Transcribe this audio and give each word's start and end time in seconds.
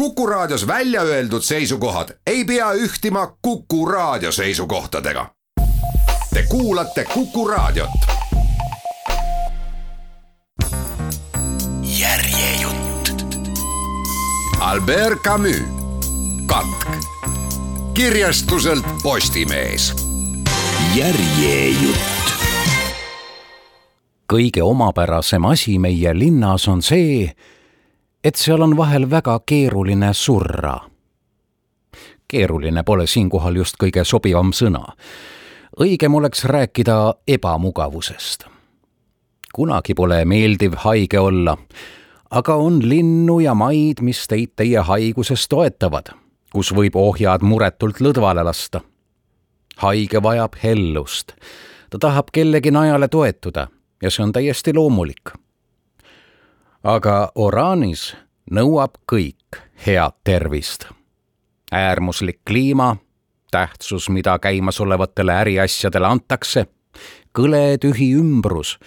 Kuku 0.00 0.26
Raadios 0.26 0.66
välja 0.66 1.02
öeldud 1.02 1.42
seisukohad 1.42 2.08
ei 2.26 2.44
pea 2.44 2.72
ühtima 2.72 3.36
Kuku 3.42 3.86
Raadio 3.86 4.32
seisukohtadega. 4.32 5.26
Te 6.34 6.42
kuulate 6.48 7.04
Kuku 7.04 7.48
Raadiot. 7.48 7.90
järjejutt. 11.82 13.36
Albert 14.60 15.18
Camus, 15.18 15.62
katk. 16.46 17.04
kirjastuselt 17.94 18.84
Postimees. 19.02 19.94
järjejutt. 20.94 22.32
kõige 24.32 24.62
omapärasem 24.62 25.44
asi 25.44 25.78
meie 25.78 26.18
linnas 26.18 26.68
on 26.68 26.82
see 26.82 27.32
et 28.24 28.36
seal 28.36 28.62
on 28.62 28.76
vahel 28.76 29.10
väga 29.10 29.40
keeruline 29.46 30.14
surra. 30.14 30.78
keeruline 32.28 32.82
pole 32.82 33.06
siinkohal 33.06 33.56
just 33.56 33.76
kõige 33.82 34.04
sobivam 34.04 34.52
sõna. 34.52 34.84
õigem 35.80 36.14
oleks 36.14 36.44
rääkida 36.44 37.14
ebamugavusest. 37.28 38.44
kunagi 39.54 39.94
pole 39.94 40.24
meeldiv 40.24 40.74
haige 40.76 41.18
olla, 41.18 41.56
aga 42.30 42.54
on 42.54 42.88
linnu 42.88 43.40
ja 43.40 43.54
maid, 43.54 44.00
mis 44.00 44.28
teid 44.28 44.52
teie 44.56 44.78
haiguses 44.78 45.48
toetavad, 45.48 46.12
kus 46.52 46.74
võib 46.74 46.96
ohjad 46.96 47.42
muretult 47.42 48.00
lõdvale 48.00 48.44
lasta. 48.44 48.80
haige 49.76 50.22
vajab 50.22 50.56
hellust, 50.62 51.32
ta 51.90 51.98
tahab 51.98 52.28
kellegi 52.32 52.70
najale 52.70 53.08
toetuda 53.08 53.68
ja 54.02 54.10
see 54.10 54.22
on 54.24 54.32
täiesti 54.32 54.74
loomulik 54.74 55.32
aga 56.84 57.32
Oraanis 57.34 58.14
nõuab 58.50 58.96
kõik 59.10 59.60
head 59.86 60.16
tervist. 60.24 60.88
äärmuslik 61.72 62.40
kliima, 62.44 62.96
tähtsus, 63.50 64.08
mida 64.08 64.38
käimasolevatele 64.38 65.32
äriasjadele 65.32 66.06
antakse, 66.06 66.66
kõle 67.32 67.78
tühi 67.78 68.14
ümbrus, 68.16 68.78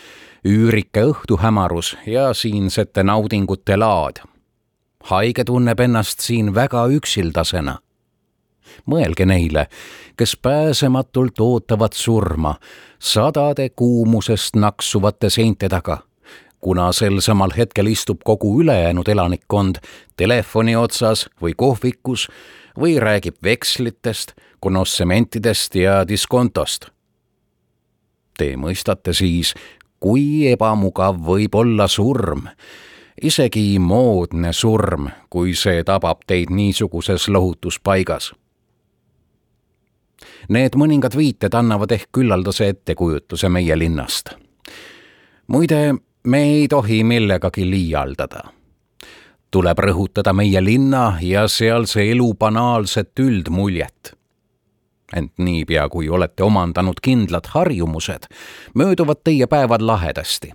üürike 0.45 1.05
õhtuhämarus 1.05 1.97
ja 2.05 2.33
siinsete 2.33 3.03
naudingute 3.03 3.77
laad. 3.77 4.23
haige 5.03 5.44
tunneb 5.44 5.80
ennast 5.80 6.19
siin 6.19 6.55
väga 6.55 6.88
üksildasena. 6.88 7.78
mõelge 8.85 9.25
neile, 9.25 9.67
kes 10.17 10.38
pääsematult 10.38 11.39
ootavad 11.39 11.94
surma 11.94 12.55
sadade 13.00 13.69
kuumusest 13.69 14.55
naksuvate 14.55 15.30
seinte 15.30 15.69
taga 15.69 15.97
kuna 16.64 16.92
sel 16.95 17.19
samal 17.22 17.52
hetkel 17.58 17.92
istub 17.92 18.22
kogu 18.23 18.61
ülejäänud 18.61 19.08
elanikkond 19.08 19.81
telefoni 20.17 20.75
otsas 20.75 21.28
või 21.42 21.53
kohvikus 21.58 22.30
või 22.80 22.97
räägib 23.00 23.36
vekslitest, 23.44 24.31
konossementidest 24.59 25.75
ja 25.75 26.02
diskontost. 26.08 26.88
Te 28.38 28.56
mõistate 28.58 29.14
siis, 29.14 29.53
kui 30.00 30.47
ebamugav 30.52 31.19
võib 31.28 31.56
olla 31.56 31.88
surm, 31.88 32.47
isegi 33.22 33.80
moodne 33.80 34.53
surm, 34.53 35.09
kui 35.30 35.53
see 35.56 35.84
tabab 35.84 36.23
teid 36.28 36.50
niisuguses 36.50 37.28
lohutuspaigas. 37.28 38.31
Need 40.50 40.75
mõningad 40.80 41.16
viited 41.16 41.53
annavad 41.56 41.91
ehk 41.91 42.09
küllaldase 42.16 42.67
ettekujutuse 42.73 43.50
meie 43.50 43.78
linnast. 43.80 44.34
muide, 45.47 45.95
me 46.27 46.43
ei 46.43 46.67
tohi 46.67 47.03
millegagi 47.03 47.69
liialdada. 47.69 48.43
tuleb 49.52 49.79
rõhutada 49.79 50.33
meie 50.33 50.63
linna 50.63 51.17
ja 51.21 51.47
sealse 51.47 52.02
elu 52.11 52.33
banaalset 52.33 53.19
üldmuljet. 53.19 54.16
ent 55.16 55.31
niipea, 55.38 55.89
kui 55.89 56.09
olete 56.09 56.44
omandanud 56.44 57.01
kindlad 57.01 57.47
harjumused, 57.47 58.25
mööduvad 58.75 59.17
teie 59.23 59.47
päevad 59.47 59.81
lahedasti. 59.81 60.51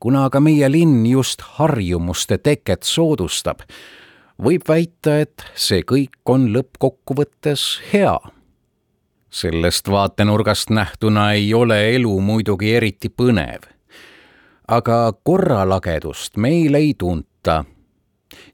kuna 0.00 0.24
aga 0.24 0.40
meie 0.40 0.72
linn 0.72 1.06
just 1.06 1.40
harjumuste 1.40 2.38
teket 2.38 2.82
soodustab, 2.82 3.60
võib 4.42 4.62
väita, 4.68 5.18
et 5.20 5.44
see 5.54 5.82
kõik 5.82 6.16
on 6.24 6.48
lõppkokkuvõttes 6.48 7.80
hea 7.92 8.18
sellest 9.30 9.90
vaatenurgast 9.90 10.70
nähtuna 10.70 11.32
ei 11.32 11.54
ole 11.54 11.94
elu 11.94 12.20
muidugi 12.20 12.74
eriti 12.74 13.08
põnev 13.08 13.75
aga 14.68 15.12
korralagedust 15.22 16.36
meil 16.36 16.74
ei 16.74 16.94
tunta. 16.98 17.64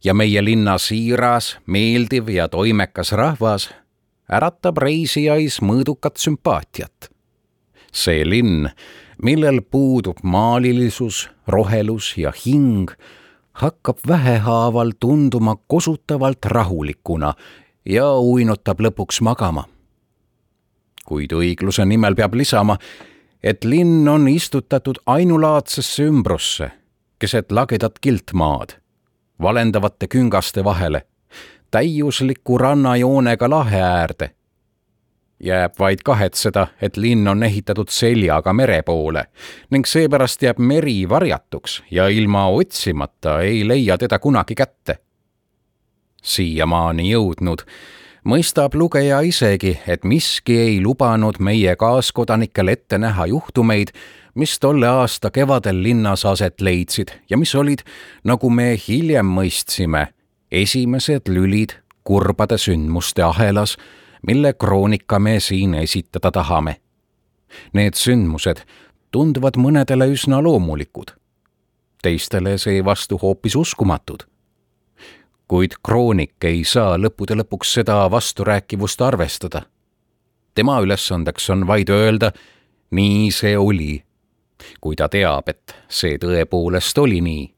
ja 0.05 0.15
meie 0.15 0.45
linna 0.45 0.79
siiras, 0.79 1.59
meeldiv 1.67 2.29
ja 2.29 2.49
toimekas 2.49 3.13
rahvas 3.13 3.71
äratab 4.33 4.79
reisijais 4.79 5.61
mõõdukat 5.63 6.17
sümpaatiat. 6.17 7.11
see 7.93 8.25
linn, 8.25 8.69
millel 9.23 9.61
puudub 9.63 10.23
maalilisus, 10.23 11.31
rohelus 11.47 12.17
ja 12.17 12.33
hing, 12.45 12.91
hakkab 13.53 13.99
vähehaaval 14.09 14.93
tunduma 15.01 15.57
kosutavalt 15.67 16.45
rahulikuna 16.45 17.35
ja 17.85 18.13
uinutab 18.19 18.81
lõpuks 18.81 19.21
magama. 19.21 19.65
kuid 21.05 21.33
õigluse 21.33 21.85
nimel 21.85 22.15
peab 22.15 22.35
lisama, 22.35 22.79
et 23.43 23.65
linn 23.65 24.09
on 24.09 24.29
istutatud 24.29 24.99
ainulaadsesse 25.07 26.03
ümbrusse, 26.03 26.71
keset 27.19 27.53
lagedat 27.53 27.99
kiltmaad, 27.99 28.77
valendavate 29.43 30.07
küngaste 30.07 30.65
vahele, 30.65 31.03
täiusliku 31.71 32.59
rannajoonega 32.59 33.51
lahe 33.51 33.83
äärde. 33.83 34.31
jääb 35.43 35.75
vaid 35.79 35.99
kahetseda, 36.05 36.67
et 36.83 36.97
linn 36.97 37.29
on 37.29 37.43
ehitatud 37.43 37.89
seljaga 37.91 38.53
mere 38.53 38.83
poole 38.83 39.25
ning 39.71 39.87
seepärast 39.87 40.43
jääb 40.43 40.59
meri 40.59 41.09
varjatuks 41.09 41.83
ja 41.91 42.09
ilma 42.09 42.47
otsimata 42.47 43.41
ei 43.41 43.69
leia 43.69 43.99
teda 43.99 44.19
kunagi 44.19 44.55
kätte. 44.55 44.99
siiamaani 46.23 47.11
jõudnud 47.11 47.67
mõistab 48.25 48.75
lugeja 48.75 49.21
isegi, 49.27 49.77
et 49.87 50.05
miski 50.05 50.57
ei 50.59 50.81
lubanud 50.83 51.39
meie 51.41 51.75
kaaskodanikel 51.77 52.69
ette 52.69 52.99
näha 52.99 53.27
juhtumeid, 53.27 53.93
mis 54.35 54.59
tolle 54.59 54.89
aasta 54.89 55.31
kevadel 55.31 55.83
linnas 55.83 56.25
aset 56.27 56.61
leidsid 56.61 57.13
ja 57.31 57.37
mis 57.37 57.55
olid, 57.55 57.83
nagu 58.25 58.51
me 58.51 58.73
hiljem 58.89 59.27
mõistsime, 59.27 60.07
esimesed 60.51 61.29
lülid 61.29 61.77
kurbade 62.05 62.59
sündmuste 62.59 63.23
ahelas, 63.23 63.77
mille 64.27 64.55
kroonika 64.55 65.19
me 65.19 65.41
siin 65.41 65.75
esitada 65.75 66.31
tahame. 66.31 66.79
Need 67.73 67.99
sündmused 67.99 68.63
tunduvad 69.13 69.59
mõnedele 69.61 70.09
üsna 70.15 70.41
loomulikud, 70.43 71.13
teistele 72.03 72.57
seevastu 72.59 73.19
hoopis 73.21 73.59
uskumatud 73.59 74.25
kuid 75.49 75.77
kroonik 75.83 76.45
ei 76.45 76.65
saa 76.65 76.97
lõppude 76.99 77.37
lõpuks 77.37 77.75
seda 77.79 78.11
vasturääkivust 78.11 79.03
arvestada. 79.03 79.63
tema 80.55 80.81
ülesandeks 80.81 81.51
on 81.51 81.67
vaid 81.67 81.89
öelda, 81.89 82.33
nii 82.91 83.31
see 83.31 83.59
oli, 83.59 84.05
kui 84.81 84.97
ta 84.97 85.09
teab, 85.09 85.49
et 85.49 85.75
see 85.89 86.19
tõepoolest 86.19 86.99
oli 86.99 87.21
nii 87.21 87.55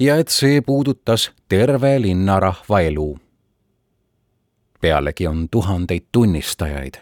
ja 0.00 0.16
et 0.16 0.28
see 0.28 0.60
puudutas 0.60 1.30
terve 1.48 2.00
linnarahva 2.00 2.80
elu. 2.80 3.18
pealegi 4.80 5.26
on 5.26 5.48
tuhandeid 5.48 6.06
tunnistajaid, 6.12 6.94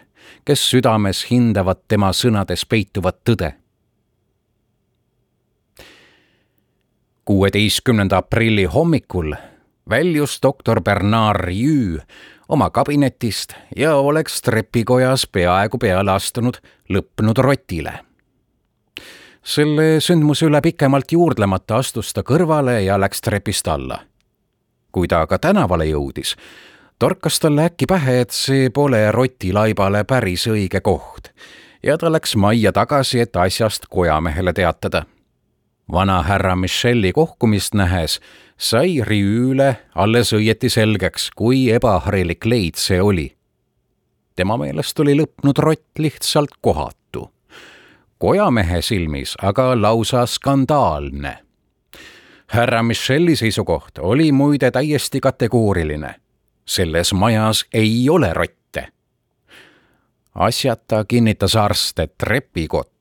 kes 0.45 0.69
südames 0.69 1.25
hindavad 1.31 1.87
tema 1.87 2.11
sõnades 2.11 2.65
peituvat 2.65 3.23
tõde 3.23 3.53
kuueteistkümnenda 7.29 8.17
aprilli 8.17 8.63
hommikul 8.65 9.33
väljus 9.89 10.39
doktor 10.43 10.81
Bernard 10.81 11.41
Rieu 11.41 11.99
oma 12.49 12.69
kabinetist 12.69 13.53
ja 13.75 13.95
oleks 13.95 14.41
trepikojas 14.41 15.27
peaaegu 15.27 15.77
peale 15.77 16.11
astunud 16.11 16.57
lõppenud 16.89 17.37
rotile. 17.37 17.93
selle 19.43 19.99
sündmuse 19.99 20.45
üle 20.45 20.61
pikemalt 20.61 21.11
juurdlemata 21.11 21.77
astus 21.77 22.13
ta 22.13 22.21
kõrvale 22.21 22.81
ja 22.83 22.99
läks 22.99 23.21
trepist 23.21 23.67
alla. 23.67 23.99
kui 24.91 25.07
ta 25.07 25.21
aga 25.21 25.37
tänavale 25.37 25.85
jõudis, 25.85 26.35
torkas 26.99 27.39
talle 27.39 27.65
äkki 27.65 27.85
pähe, 27.85 28.21
et 28.21 28.31
see 28.31 28.69
pole 28.69 29.11
rotilaibale 29.11 30.03
päris 30.03 30.47
õige 30.47 30.81
koht 30.81 31.31
ja 31.83 31.97
ta 31.97 32.11
läks 32.11 32.35
majja 32.35 32.71
tagasi, 32.71 33.19
et 33.19 33.35
asjast 33.35 33.85
kojamehele 33.89 34.53
teatada. 34.53 35.05
Vanahärra 35.91 36.55
Michelli 36.55 37.11
kohkumist 37.11 37.73
nähes 37.73 38.19
sai 38.57 39.01
Riüüle 39.03 39.75
alles 39.95 40.33
õieti 40.33 40.69
selgeks, 40.69 41.29
kui 41.35 41.71
ebaharilik 41.71 42.45
leid 42.45 42.75
see 42.75 43.01
oli. 43.01 43.35
tema 44.35 44.57
meelest 44.57 44.99
oli 44.99 45.15
lõpnud 45.17 45.57
rott 45.57 45.97
lihtsalt 45.97 46.59
kohatu. 46.61 47.31
kojamehe 48.17 48.81
silmis 48.81 49.35
aga 49.41 49.81
lausa 49.81 50.25
skandaalne. 50.25 51.37
härra 52.47 52.83
Michelli 52.83 53.35
seisukoht 53.35 53.97
oli 53.99 54.31
muide 54.31 54.71
täiesti 54.71 55.19
kategooriline. 55.19 56.15
selles 56.65 57.13
majas 57.13 57.65
ei 57.73 58.09
ole 58.09 58.33
rotte. 58.33 58.87
asjata 60.35 61.05
kinnitas 61.05 61.55
arst, 61.55 61.99
et 61.99 62.23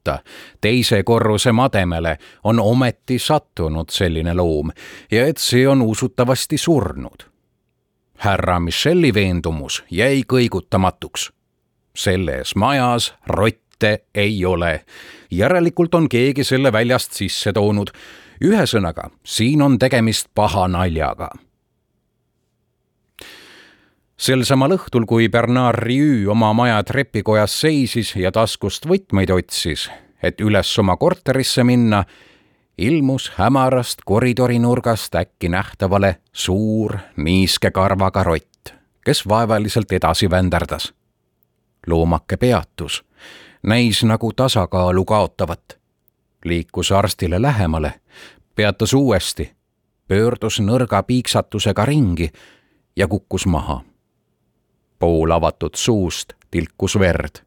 trepikotta 0.04 0.18
teise 0.60 1.02
korruse 1.02 1.52
mademele 1.52 2.18
on 2.44 2.60
ometi 2.60 3.18
sattunud 3.18 3.90
selline 3.90 4.34
loom 4.34 4.70
ja 5.10 5.26
et 5.26 5.38
see 5.38 5.68
on 5.68 5.82
usutavasti 5.82 6.58
surnud. 6.58 7.28
härra 8.18 8.60
Michelli 8.60 9.14
veendumus 9.14 9.84
jäi 9.90 10.22
kõigutamatuks. 10.32 11.32
selles 11.96 12.56
majas 12.56 13.14
rotte 13.26 14.04
ei 14.14 14.44
ole. 14.44 14.84
järelikult 15.30 15.94
on 15.94 16.08
keegi 16.08 16.44
selle 16.44 16.72
väljast 16.72 17.12
sisse 17.12 17.52
toonud 17.52 17.90
ühesõnaga, 18.44 19.10
siin 19.24 19.62
on 19.62 19.78
tegemist 19.78 20.28
paha 20.34 20.68
naljaga. 20.68 21.30
Sel 24.18 24.42
samal 24.44 24.74
õhtul, 24.74 25.06
kui 25.06 25.28
Bernard 25.30 25.78
Rieu 25.78 26.26
oma 26.32 26.50
maja 26.56 26.82
trepikojas 26.84 27.54
seisis 27.62 28.14
ja 28.18 28.32
taskust 28.34 28.88
võtmeid 28.88 29.30
otsis, 29.30 29.88
et 30.22 30.40
üles 30.42 30.70
oma 30.82 30.96
korterisse 30.98 31.64
minna, 31.64 32.02
ilmus 32.78 33.30
hämarast 33.38 34.02
koridori 34.06 34.58
nurgast 34.58 35.14
äkki 35.14 35.50
nähtavale 35.54 36.18
suur 36.32 36.98
niiske 37.16 37.70
karvaga 37.70 38.24
rott, 38.26 38.74
kes 39.04 39.24
vaevaliselt 39.28 39.92
edasi 39.92 40.30
vänderdas. 40.30 40.92
loomake 41.86 42.36
peatus, 42.36 43.04
näis 43.62 44.04
nagu 44.04 44.32
tasakaalu 44.32 45.04
kaotavat 45.04 45.78
liikus 46.44 46.92
arstile 46.92 47.42
lähemale, 47.42 48.00
peatus 48.54 48.94
uuesti, 48.94 49.52
pöördus 50.08 50.60
nõrga 50.60 51.02
piiksatusega 51.02 51.84
ringi 51.84 52.30
ja 52.96 53.08
kukkus 53.08 53.46
maha. 53.46 53.87
Pool 54.98 55.30
avatud 55.30 55.74
suust 55.74 56.32
tilkus 56.50 56.98
verd. 56.98 57.44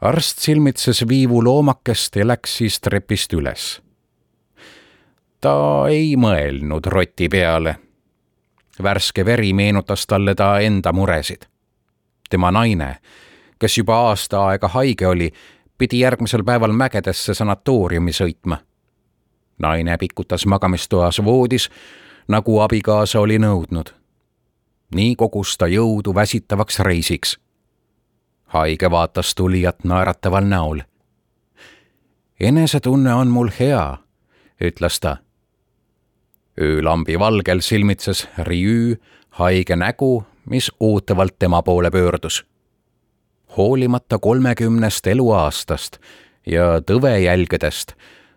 arst 0.00 0.38
silmitses 0.38 1.08
viivu 1.08 1.44
loomakest 1.44 2.16
ja 2.16 2.26
läks 2.26 2.56
siis 2.56 2.80
trepist 2.80 3.32
üles. 3.32 3.82
ta 5.40 5.84
ei 5.88 6.16
mõelnud 6.16 6.86
roti 6.86 7.28
peale. 7.28 7.76
värske 8.82 9.24
veri 9.24 9.52
meenutas 9.52 10.06
talle 10.06 10.34
ta 10.34 10.60
enda 10.60 10.92
muresid. 10.92 11.46
tema 12.30 12.50
naine, 12.50 12.96
kes 13.58 13.78
juba 13.78 13.96
aasta 13.96 14.46
aega 14.46 14.68
haige 14.68 15.06
oli, 15.06 15.32
pidi 15.78 16.00
järgmisel 16.00 16.44
päeval 16.44 16.72
mägedesse 16.72 17.34
sanatooriumi 17.34 18.12
sõitma. 18.12 18.56
naine 19.58 19.96
pikutas 19.98 20.46
magamistoas 20.46 21.24
voodis, 21.24 21.70
nagu 22.28 22.60
abikaasa 22.60 23.20
oli 23.20 23.38
nõudnud. 23.38 24.03
Nii 24.94 25.16
kogus 25.16 25.56
ta 25.58 25.66
jõudu 25.66 26.14
väsitavaks 26.14 26.78
reisiks. 26.78 27.38
haige 28.46 28.90
vaatas 28.90 29.34
tulijat 29.34 29.84
naerataval 29.84 30.44
näol. 30.44 30.80
enesetunne 32.40 33.14
on 33.14 33.28
mul 33.28 33.50
hea, 33.58 33.96
ütles 34.60 35.00
ta. 35.00 35.16
öölambi 36.60 37.18
valgel 37.18 37.60
silmitses 37.60 38.28
Riü 38.38 38.96
haige 39.30 39.76
nägu, 39.76 40.24
mis 40.46 40.72
ootavalt 40.80 41.38
tema 41.38 41.62
poole 41.62 41.90
pöördus 41.90 42.44
hoolimata 43.56 44.18
kolmekümnest 44.18 45.06
eluaastast 45.06 45.98
ja 46.46 46.80
tõvejälgedest 46.86 47.94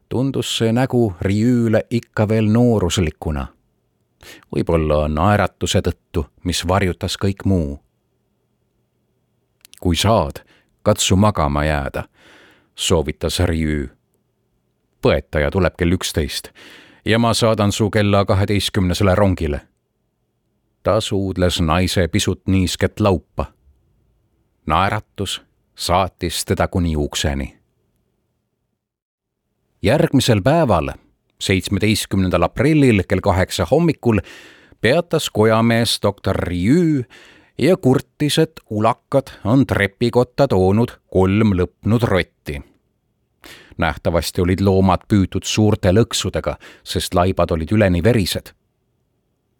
tundus 0.09 0.51
see 0.57 0.71
nägu 0.71 1.13
Riüüle 1.21 1.83
ikka 1.89 2.27
veel 2.29 2.49
nooruslikuna. 2.51 3.47
Võib-olla 4.55 5.07
naeratuse 5.07 5.81
tõttu, 5.81 6.25
mis 6.43 6.67
varjutas 6.67 7.17
kõik 7.17 7.45
muu. 7.45 7.79
kui 9.79 9.95
saad, 9.95 10.41
katsu 10.83 11.15
magama 11.15 11.65
jääda, 11.65 12.03
soovitas 12.75 13.39
Riüü. 13.39 13.89
põetaja 15.01 15.51
tuleb 15.51 15.75
kell 15.77 15.91
üksteist 15.91 16.49
ja 17.05 17.19
ma 17.19 17.33
saadan 17.33 17.71
su 17.71 17.89
kella 17.89 18.25
kaheteistkümnesele 18.25 19.15
rongile. 19.15 19.61
ta 20.83 21.01
suudles 21.01 21.61
naise 21.61 22.07
pisut 22.07 22.47
niisket 22.47 22.99
laupa 22.99 23.57
naeratus 24.67 25.41
saatis 25.75 26.45
teda 26.45 26.67
kuni 26.67 26.95
ukseni. 26.95 27.57
järgmisel 29.81 30.41
päeval, 30.41 30.89
seitsmeteistkümnendal 31.39 32.43
aprillil 32.43 33.03
kell 33.07 33.21
kaheksa 33.21 33.65
hommikul 33.71 34.19
peatas 34.81 35.29
kojamees 35.29 35.99
doktor 36.03 36.35
Riü 36.35 37.03
ja 37.57 37.77
kurtis, 37.77 38.37
et 38.37 38.59
ulakad 38.69 39.33
on 39.43 39.65
trepikotta 39.67 40.47
toonud 40.47 40.97
kolm 41.11 41.53
lõpnud 41.53 42.03
rotti. 42.03 42.61
nähtavasti 43.77 44.41
olid 44.41 44.61
loomad 44.61 45.05
püütud 45.07 45.43
suurte 45.43 45.91
lõksudega, 45.91 46.55
sest 46.83 47.13
laibad 47.13 47.51
olid 47.51 47.71
üleni 47.71 48.03
verised 48.03 48.53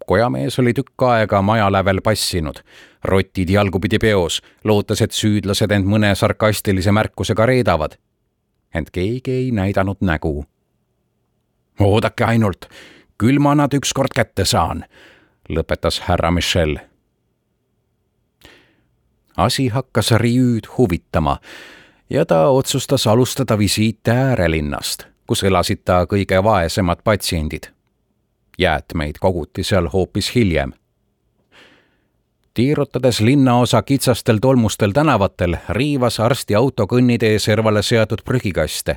kojamees 0.08 0.58
oli 0.58 0.72
tükk 0.74 1.02
aega 1.04 1.42
maja 1.42 1.68
lävel 1.72 2.00
passinud, 2.04 2.62
rotid 3.04 3.50
jalgupidi 3.52 4.00
peos, 4.00 4.40
lootes, 4.64 5.02
et 5.04 5.16
süüdlased 5.16 5.72
end 5.74 5.88
mõne 5.88 6.14
sarkastilise 6.16 6.92
märkusega 6.92 7.46
reedavad. 7.46 7.98
ent 8.74 8.90
keegi 8.90 9.32
ei 9.32 9.50
näidanud 9.50 10.00
nägu. 10.00 10.44
Oodake 11.80 12.24
ainult, 12.24 12.68
küll 13.18 13.38
ma 13.38 13.54
nad 13.54 13.74
ükskord 13.74 14.14
kätte 14.14 14.44
saan, 14.44 14.84
lõpetas 15.48 16.00
härra 16.08 16.30
Michel. 16.30 16.78
asi 19.36 19.68
hakkas 19.68 20.10
Riüüd 20.10 20.66
huvitama 20.78 21.38
ja 22.10 22.24
ta 22.26 22.48
otsustas 22.48 23.06
alustada 23.06 23.58
visiite 23.58 24.10
äärelinnast, 24.10 25.06
kus 25.26 25.42
elasid 25.42 25.84
ta 25.84 26.04
kõige 26.06 26.42
vaesemad 26.44 26.98
patsiendid 27.04 27.70
jäätmeid 28.58 29.14
koguti 29.20 29.62
seal 29.62 29.88
hoopis 29.88 30.34
hiljem. 30.34 30.72
tiirutades 32.54 33.20
linnaosa 33.20 33.82
kitsastel 33.82 34.38
tolmustel 34.38 34.90
tänavatel, 34.92 35.56
riivas 35.68 36.20
arsti 36.20 36.54
auto 36.54 36.86
kõnnitee 36.86 37.38
servale 37.38 37.82
seatud 37.82 38.18
prügikaste. 38.24 38.96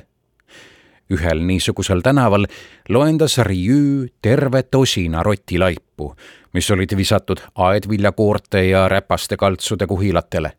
Ühel 1.12 1.44
niisugusel 1.46 2.00
tänaval 2.00 2.46
loendas 2.88 3.38
Riiü 3.38 4.08
terve 4.22 4.62
tosina 4.62 5.22
rotilaipu, 5.22 6.14
mis 6.52 6.70
olid 6.70 6.96
visatud 6.96 7.40
aedviljakoorte 7.54 8.64
ja 8.68 8.88
räpaste 8.88 9.36
kaltsude 9.36 9.86
kuhilatele 9.86 10.52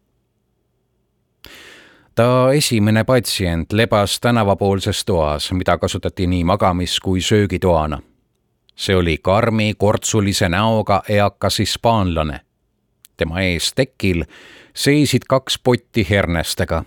ta 2.15 2.53
esimene 2.53 3.03
patsient 3.03 3.73
lebas 3.73 4.19
tänavapoolses 4.21 5.05
toas, 5.05 5.51
mida 5.51 5.77
kasutati 5.77 6.27
nii 6.27 6.43
magamis- 6.43 6.99
kui 7.03 7.21
söögitoana 7.21 8.01
see 8.75 8.95
oli 8.95 9.17
karmi 9.21 9.73
kortsulise 9.77 10.49
näoga 10.49 11.03
eakas 11.09 11.59
hispaanlane. 11.59 12.39
tema 13.17 13.41
ees 13.41 13.73
tekil 13.73 14.23
seisid 14.73 15.21
kaks 15.29 15.59
potti 15.63 16.07
hernestega. 16.09 16.83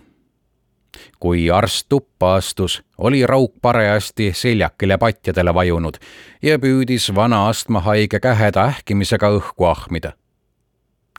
Kui 1.20 1.50
arst 1.50 1.86
tuppa 1.88 2.34
astus, 2.34 2.82
oli 2.98 3.26
rauk 3.26 3.54
parajasti 3.62 4.32
seljakile 4.34 4.98
patjadele 4.98 5.54
vajunud 5.54 5.96
ja 6.42 6.58
püüdis 6.58 7.14
vana 7.14 7.48
astmahaige 7.48 8.20
käheda 8.20 8.64
ähkimisega 8.64 9.30
õhku 9.30 9.64
ahmida. 9.70 10.12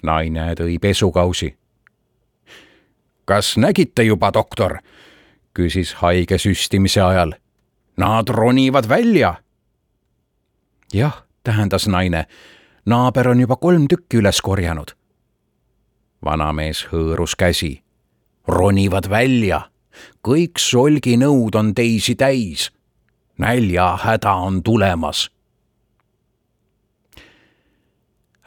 naine 0.03 0.53
tõi 0.53 0.79
pesukausi. 0.79 1.57
kas 3.25 3.57
nägite 3.57 4.03
juba, 4.03 4.33
doktor? 4.33 4.77
küsis 5.53 5.93
haige 5.93 6.37
süstimise 6.37 7.01
ajal. 7.01 7.33
Nad 7.97 8.29
ronivad 8.29 8.89
välja 8.89 9.35
jah, 10.93 11.25
tähendas 11.43 11.87
naine, 11.87 12.25
naaber 12.85 13.29
on 13.29 13.39
juba 13.39 13.55
kolm 13.55 13.87
tükki 13.87 14.17
üles 14.21 14.41
korjanud. 14.41 14.91
vanamees 16.25 16.87
hõõrus 16.91 17.35
käsi. 17.37 17.83
Ronivad 18.47 19.09
välja, 19.09 19.61
kõik 20.27 20.59
solginõud 20.59 21.55
on 21.55 21.75
teisi 21.75 22.15
täis. 22.15 22.71
näljahäda 23.37 24.33
on 24.33 24.63
tulemas. 24.63 25.31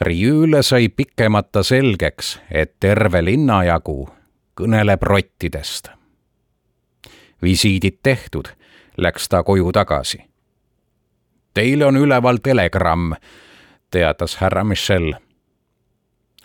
Riiule 0.01 0.63
sai 0.63 0.89
pikemata 0.89 1.63
selgeks, 1.63 2.41
et 2.51 2.81
terve 2.81 3.25
linna 3.25 3.65
jagu 3.65 4.09
kõneleb 4.61 5.03
rottidest. 5.03 5.89
visiidid 7.43 7.99
tehtud, 8.03 8.49
läks 8.97 9.29
ta 9.29 9.43
koju 9.43 9.73
tagasi 9.73 10.31
Teile 11.55 11.87
on 11.87 11.97
üleval 11.99 12.39
telegramm, 12.43 13.15
teatas 13.91 14.37
härra 14.39 14.63
Michel. 14.65 15.15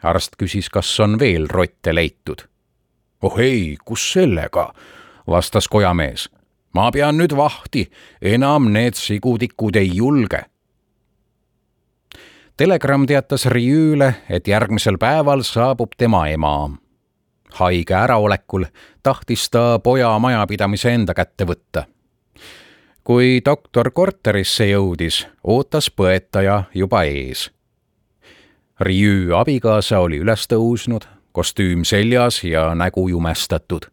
arst 0.04 0.36
küsis, 0.38 0.70
kas 0.70 1.00
on 1.00 1.20
veel 1.20 1.48
rotte 1.50 1.94
leitud. 1.96 2.42
Oh 3.26 3.40
ei, 3.40 3.78
kus 3.86 4.14
sellega, 4.14 4.74
vastas 5.28 5.68
kojamees. 5.68 6.30
ma 6.74 6.92
pean 6.92 7.18
nüüd 7.18 7.32
vahti, 7.36 7.88
enam 8.22 8.68
need 8.74 8.98
sigutikud 9.00 9.76
ei 9.80 9.90
julge. 9.96 10.42
Telegramm 12.58 13.06
teatas 13.08 13.46
Riüüle, 13.46 14.14
et 14.30 14.48
järgmisel 14.48 14.98
päeval 14.98 15.42
saabub 15.44 15.96
tema 15.98 16.28
ema. 16.28 16.70
haige 17.54 17.94
äraolekul 17.94 18.66
tahtis 19.04 19.50
ta 19.50 19.80
poja 19.80 20.20
majapidamise 20.20 20.94
enda 20.94 21.14
kätte 21.14 21.46
võtta. 21.46 21.86
kui 23.04 23.42
doktor 23.46 23.92
korterisse 23.92 24.66
jõudis, 24.66 25.28
ootas 25.44 25.92
põetaja 25.92 26.64
juba 26.74 27.04
ees. 27.04 27.52
Riüü 28.80 29.34
abikaasa 29.36 30.00
oli 30.00 30.18
üles 30.20 30.48
tõusnud, 30.48 31.15
kostüüm 31.36 31.84
seljas 31.84 32.44
ja 32.44 32.76
nägu 32.76 33.08
jumestatud. 33.08 33.92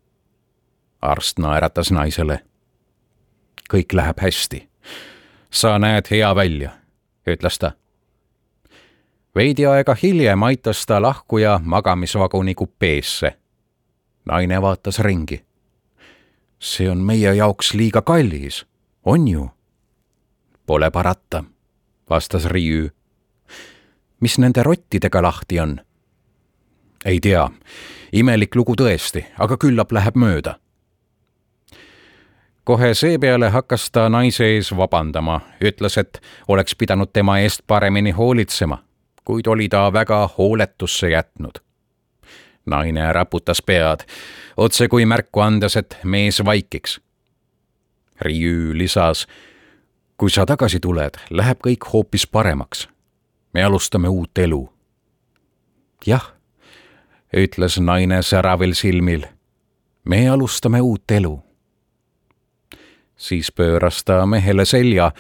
arst 1.03 1.39
naeratas 1.39 1.91
naisele 1.91 2.39
kõik 3.73 3.93
läheb 3.93 4.21
hästi. 4.21 4.69
sa 5.51 5.79
näed 5.79 6.07
hea 6.11 6.35
välja, 6.37 6.71
ütles 7.27 7.59
ta. 7.59 7.73
veidi 9.35 9.67
aega 9.67 9.97
hiljem 10.03 10.43
aitas 10.43 10.87
ta 10.87 11.03
lahkuja 11.03 11.61
magamisvaguni 11.65 12.55
kupeesse. 12.55 13.39
naine 14.25 14.63
vaatas 14.63 14.99
ringi. 14.99 15.45
see 16.59 16.91
on 16.91 16.99
meie 16.99 17.35
jaoks 17.35 17.75
liiga 17.75 18.03
kallis, 18.03 18.67
on 19.05 19.29
ju? 19.29 19.51
Pole 20.67 20.91
parata, 20.91 21.45
vastas 22.11 22.45
Riiü. 22.45 22.91
mis 24.21 24.39
nende 24.39 24.63
rottidega 24.63 25.23
lahti 25.23 25.61
on? 25.61 25.81
Ei 27.05 27.21
tea, 27.21 27.49
imelik 28.13 28.55
lugu 28.57 28.77
tõesti, 28.79 29.25
aga 29.39 29.57
küllap 29.57 29.93
läheb 29.93 30.17
mööda 30.17 30.59
kohe 32.65 32.95
seepeale 32.95 33.49
hakkas 33.49 33.91
ta 33.91 34.09
naise 34.09 34.47
ees 34.55 34.71
vabandama, 34.77 35.41
ütles, 35.65 35.99
et 35.99 36.21
oleks 36.49 36.77
pidanud 36.79 37.11
tema 37.13 37.39
eest 37.43 37.63
paremini 37.67 38.11
hoolitsema, 38.11 38.79
kuid 39.25 39.47
oli 39.47 39.69
ta 39.69 39.93
väga 39.93 40.29
hooletusse 40.39 41.11
jätnud. 41.11 41.59
naine 42.67 43.13
raputas 43.13 43.63
pead, 43.63 44.05
otse 44.57 44.89
kui 44.89 45.07
märku 45.07 45.41
andes, 45.41 45.77
et 45.77 45.97
mees 46.05 46.45
vaikiks. 46.45 47.01
Riiü 48.21 48.79
lisas, 48.79 49.27
kui 50.17 50.31
sa 50.31 50.47
tagasi 50.47 50.81
tuled, 50.81 51.19
läheb 51.31 51.59
kõik 51.59 51.93
hoopis 51.93 52.27
paremaks. 52.27 52.89
me 53.55 53.65
alustame 53.65 54.09
uut 54.09 54.39
elu. 54.39 54.73
jah, 56.07 56.35
ütles 57.37 57.81
naine 57.81 58.23
säravil 58.23 58.75
silmil. 58.75 59.27
me 60.05 60.29
alustame 60.29 60.81
uut 60.81 61.11
elu 61.11 61.43
siis 63.23 63.53
pööras 63.53 64.03
ta 64.05 64.27
mehele 64.27 64.65
selja 64.65 65.13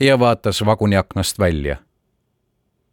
ja 0.00 0.18
vaatas 0.18 0.64
vaguni 0.66 0.96
aknast 0.96 1.38
välja. 1.38 1.76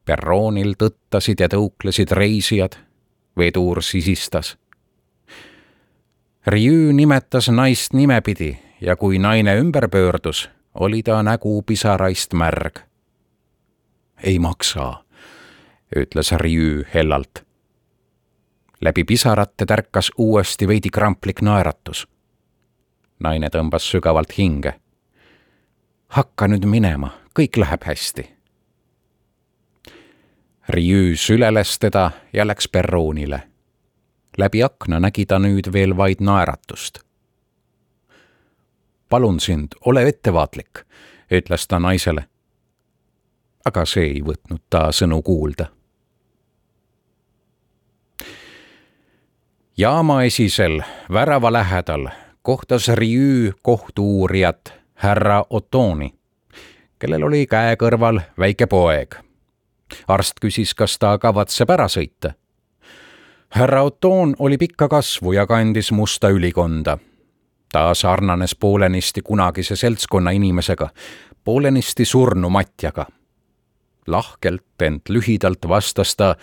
perroonil 0.05 0.73
tõttasid 0.73 1.37
ja 1.39 1.47
tõuklesid 1.47 2.11
reisijad, 2.17 2.79
vedur 3.37 3.83
sisistas. 3.85 4.55
Riü 6.47 6.93
nimetas 6.93 7.51
naist 7.53 7.93
nimepidi 7.93 8.57
ja 8.81 8.95
kui 8.95 9.19
naine 9.19 9.53
ümber 9.61 9.89
pöördus, 9.89 10.49
oli 10.73 11.03
ta 11.03 11.21
nägu 11.23 11.61
pisaraist 11.61 12.33
märg. 12.33 12.79
ei 14.23 14.39
maksa, 14.39 15.03
ütles 15.95 16.31
Riü 16.31 16.83
hellalt. 16.93 17.48
Läbi 18.81 19.03
pisarate 19.03 19.65
tärkas 19.65 20.11
uuesti 20.17 20.67
veidi 20.67 20.89
kramplik 20.89 21.41
naeratus 21.41 22.07
naine 23.19 23.49
tõmbas 23.49 23.87
sügavalt 23.91 24.37
hinge. 24.37 24.73
hakka 26.07 26.47
nüüd 26.47 26.65
minema, 26.65 27.11
kõik 27.37 27.57
läheb 27.57 27.83
hästi. 27.85 28.23
Riiü 30.69 31.15
süleles 31.17 31.79
teda 31.79 32.11
ja 32.33 32.47
läks 32.47 32.67
perroonile. 32.67 33.43
läbi 34.37 34.63
akna 34.63 34.99
nägi 34.99 35.25
ta 35.25 35.39
nüüd 35.39 35.73
veel 35.73 35.97
vaid 35.97 36.21
naeratust. 36.21 36.99
palun 39.09 39.39
sind, 39.39 39.67
ole 39.85 40.07
ettevaatlik, 40.07 40.85
ütles 41.31 41.67
ta 41.67 41.79
naisele. 41.79 42.25
aga 43.65 43.85
see 43.85 44.03
ei 44.03 44.21
võtnud 44.21 44.61
ta 44.69 44.91
sõnu 44.91 45.21
kuulda 45.21 45.78
jaama 49.79 50.23
esisel 50.23 50.81
värava 51.13 51.53
lähedal 51.53 52.07
kohtas 52.41 52.87
Riü 52.87 53.53
kohtu-uurijat 53.61 54.73
härra 54.95 55.45
Otoni, 55.49 56.13
kellel 56.99 57.23
oli 57.23 57.45
käe 57.47 57.77
kõrval 57.79 58.19
väike 58.39 58.67
poeg. 58.67 59.15
arst 60.07 60.39
küsis, 60.41 60.73
kas 60.75 60.97
ta 60.99 61.17
kavatseb 61.17 61.69
ära 61.69 61.87
sõita. 61.87 62.33
härra 63.49 63.83
Oton 63.83 64.35
oli 64.39 64.57
pikka 64.57 64.87
kasvu 64.87 65.31
ja 65.31 65.47
kandis 65.47 65.91
musta 65.91 66.29
ülikonda. 66.29 66.97
ta 67.71 67.93
sarnanes 67.93 68.55
poolenisti 68.55 69.21
kunagise 69.21 69.75
seltskonna 69.75 70.31
inimesega, 70.31 70.89
poolenisti 71.43 72.05
surnu 72.05 72.49
matjaga. 72.49 73.05
lahkelt, 74.07 74.81
ent 74.81 75.09
lühidalt 75.09 75.67
vastas 75.67 76.15
ta 76.15 76.35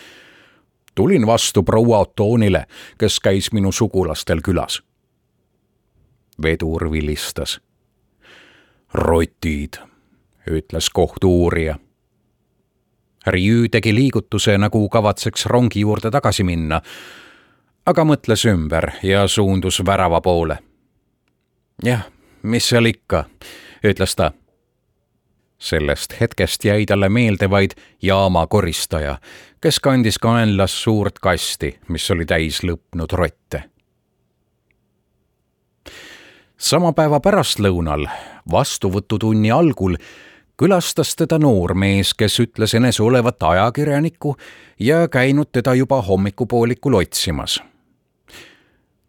tulin 0.97 1.27
vastu 1.27 1.63
proua 1.63 2.03
Otonile, 2.03 2.65
kes 2.99 3.21
käis 3.21 3.53
minu 3.53 3.73
sugulastel 3.73 4.43
külas 4.43 4.81
vedur 6.43 6.91
vilistas. 6.93 7.61
rotid, 8.95 9.75
ütles 10.51 10.91
kohtu-uurija. 10.91 11.79
Riiü 13.27 13.69
tegi 13.69 13.95
liigutuse, 13.95 14.59
nagu 14.59 14.89
kavatseks 14.89 15.47
rongi 15.47 15.81
juurde 15.81 16.11
tagasi 16.11 16.45
minna, 16.45 16.81
aga 17.87 18.05
mõtles 18.05 18.47
ümber 18.47 18.93
ja 19.03 19.27
suundus 19.29 19.83
värava 19.87 20.21
poole. 20.21 20.59
jah, 21.85 22.07
mis 22.43 22.69
seal 22.69 22.85
ikka, 22.85 23.25
ütles 23.85 24.17
ta. 24.17 24.33
sellest 25.59 26.21
hetkest 26.21 26.65
jäi 26.65 26.87
talle 26.87 27.09
meelde 27.09 27.51
vaid 27.51 27.71
jaama 28.03 28.47
koristaja, 28.47 29.19
kes 29.67 29.81
kandis 29.83 30.21
kaenlas 30.23 30.83
suurt 30.83 31.17
kasti, 31.19 31.73
mis 31.91 32.05
oli 32.15 32.23
täis 32.29 32.61
lõpnud 32.63 33.11
rotte 33.19 33.65
sama 36.57 36.93
päeva 36.95 37.19
pärastlõunal, 37.25 38.07
vastuvõtutunni 38.53 39.51
algul, 39.51 39.99
külastas 40.55 41.17
teda 41.19 41.41
noormees, 41.43 42.15
kes 42.15 42.39
ütles 42.47 42.77
enese 42.79 43.03
olevat 43.03 43.43
ajakirjanikku 43.43 44.37
ja 44.79 45.03
käinud 45.11 45.51
teda 45.51 45.75
juba 45.75 45.99
hommikupoolikul 46.03 47.01
otsimas. 47.03 47.59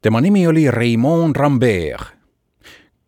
tema 0.01 0.21
nimi 0.21 0.47
oli 0.47 0.71
Raymond 0.71 1.35
Rambert. 1.35 2.17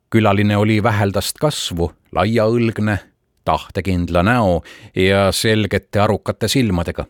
külaline 0.09 0.57
oli 0.57 0.83
väheldast 0.83 1.37
kasvu, 1.41 1.91
laiaõlgne, 2.11 2.99
tahtekindla 3.45 4.23
näo 4.23 4.61
ja 4.95 5.31
selgete 5.31 5.99
arukate 5.99 6.47
silmadega 6.47 7.05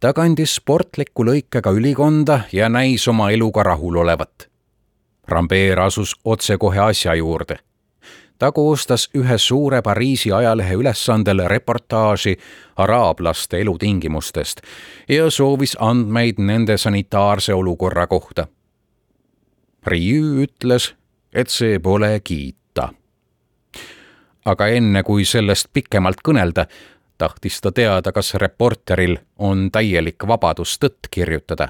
ta 0.00 0.12
kandis 0.12 0.54
sportliku 0.54 1.24
lõikega 1.26 1.72
ülikonda 1.74 2.40
ja 2.52 2.68
näis 2.68 3.08
oma 3.08 3.30
eluga 3.30 3.62
rahul 3.62 3.96
olevat 3.96 4.48
Rambert 5.28 5.78
asus 5.78 6.16
otsekohe 6.24 6.78
asja 6.78 7.14
juurde. 7.14 7.58
ta 8.38 8.52
koostas 8.52 9.08
ühe 9.14 9.38
suure 9.38 9.82
Pariisi 9.82 10.32
ajalehe 10.32 10.74
ülesandel 10.74 11.42
reportaaži 11.48 12.36
araablaste 12.76 13.60
elutingimustest 13.60 14.60
ja 15.08 15.30
soovis 15.30 15.76
andmeid 15.80 16.38
nende 16.38 16.76
sanitaarse 16.76 17.54
olukorra 17.54 18.06
kohta. 18.06 18.46
Riiu 19.86 20.46
ütles, 20.46 20.94
et 21.32 21.48
see 21.48 21.78
pole 21.78 22.20
kiita. 22.20 22.92
aga 24.44 24.66
enne, 24.66 25.02
kui 25.02 25.24
sellest 25.24 25.68
pikemalt 25.72 26.22
kõnelda, 26.24 26.66
tahtis 27.18 27.60
ta 27.60 27.72
teada, 27.72 28.12
kas 28.12 28.34
reporteril 28.34 29.18
on 29.38 29.70
täielik 29.72 30.26
vabadus 30.26 30.78
tõtt 30.78 31.10
kirjutada. 31.10 31.68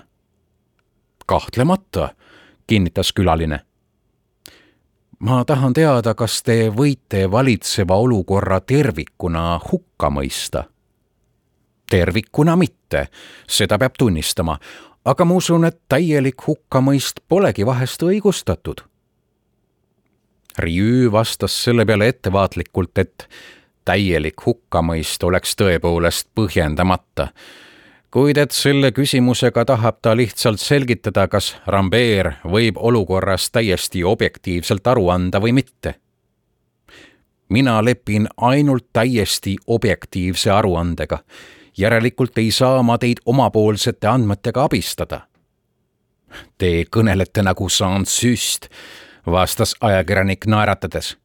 kahtlemata 1.26 2.08
kinnitas 2.66 3.12
külaline. 3.12 3.60
ma 5.18 5.44
tahan 5.44 5.72
teada, 5.72 6.14
kas 6.14 6.42
te 6.42 6.68
võite 6.70 7.30
valitseva 7.30 7.96
olukorra 7.96 8.60
tervikuna 8.60 9.60
hukka 9.72 10.10
mõista? 10.10 10.64
tervikuna 11.90 12.56
mitte, 12.56 13.08
seda 13.48 13.78
peab 13.78 13.92
tunnistama, 13.98 14.58
aga 15.04 15.24
ma 15.24 15.34
usun, 15.34 15.64
et 15.64 15.80
täielik 15.88 16.46
hukkamõist 16.46 17.20
polegi 17.28 17.66
vahest 17.66 18.02
õigustatud. 18.02 18.84
Riiü 20.58 21.12
vastas 21.12 21.54
selle 21.64 21.86
peale 21.86 22.08
ettevaatlikult, 22.12 22.98
et 22.98 23.28
täielik 23.88 24.44
hukkamõist 24.46 25.22
oleks 25.24 25.54
tõepoolest 25.56 26.28
põhjendamata, 26.36 27.30
kuid 28.12 28.36
et 28.40 28.52
selle 28.52 28.90
küsimusega 28.92 29.64
tahab 29.68 30.02
ta 30.04 30.12
lihtsalt 30.16 30.60
selgitada, 30.60 31.24
kas 31.28 31.54
Rambert 31.66 32.44
võib 32.44 32.76
olukorrast 32.76 33.52
täiesti 33.56 34.04
objektiivselt 34.04 34.86
aru 34.86 35.08
anda 35.14 35.40
või 35.40 35.54
mitte. 35.60 35.94
mina 37.48 37.84
lepin 37.84 38.28
ainult 38.36 38.86
täiesti 38.92 39.56
objektiivse 39.66 40.50
aruandega. 40.50 41.18
järelikult 41.78 42.38
ei 42.38 42.50
saa 42.50 42.82
ma 42.82 42.98
teid 42.98 43.20
omapoolsete 43.26 44.06
andmetega 44.06 44.64
abistada. 44.64 45.20
Te 46.58 46.84
kõnelete 46.84 47.42
nagu 47.42 47.68
Saint-Süst, 47.68 48.68
vastas 49.26 49.74
ajakirjanik 49.80 50.46
naeratades. 50.46 51.16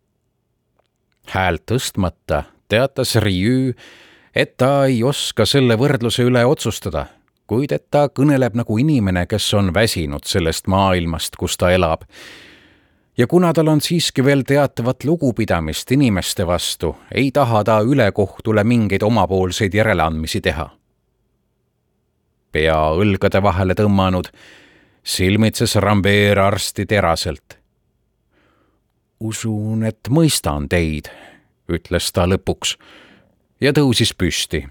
häält 1.28 1.62
tõstmata 1.72 2.53
teatas 2.68 3.16
Riiu, 3.16 3.74
et 4.36 4.58
ta 4.58 4.86
ei 4.86 5.04
oska 5.04 5.46
selle 5.46 5.78
võrdluse 5.78 6.26
üle 6.26 6.46
otsustada, 6.46 7.06
kuid 7.48 7.74
et 7.76 7.86
ta 7.92 8.08
kõneleb 8.10 8.56
nagu 8.58 8.78
inimene, 8.82 9.26
kes 9.30 9.52
on 9.60 9.74
väsinud 9.74 10.26
sellest 10.28 10.68
maailmast, 10.72 11.38
kus 11.38 11.58
ta 11.58 11.72
elab. 11.72 12.08
ja 13.18 13.28
kuna 13.28 13.54
tal 13.54 13.68
on 13.68 13.82
siiski 13.82 14.26
veel 14.26 14.42
teatavat 14.42 15.04
lugupidamist 15.04 15.92
inimeste 15.92 16.48
vastu, 16.48 16.96
ei 17.12 17.32
taha 17.32 17.64
ta 17.64 17.80
ülekohtule 17.82 18.64
mingeid 18.64 19.04
omapoolseid 19.04 19.74
järeleandmisi 19.74 20.42
teha. 20.42 20.70
pea 22.52 22.80
õlgade 22.94 23.42
vahele 23.44 23.74
tõmmanud, 23.74 24.28
silmitses 25.04 25.76
Rambert 25.76 26.40
arsti 26.40 26.86
teraselt. 26.86 27.60
usun, 29.20 29.84
et 29.84 30.10
mõistan 30.10 30.68
teid, 30.68 31.08
ütles 31.70 32.12
ta 32.12 32.26
lõpuks 32.28 32.78
ja 33.62 33.72
tõusis 33.72 34.14
püsti. 34.18 34.68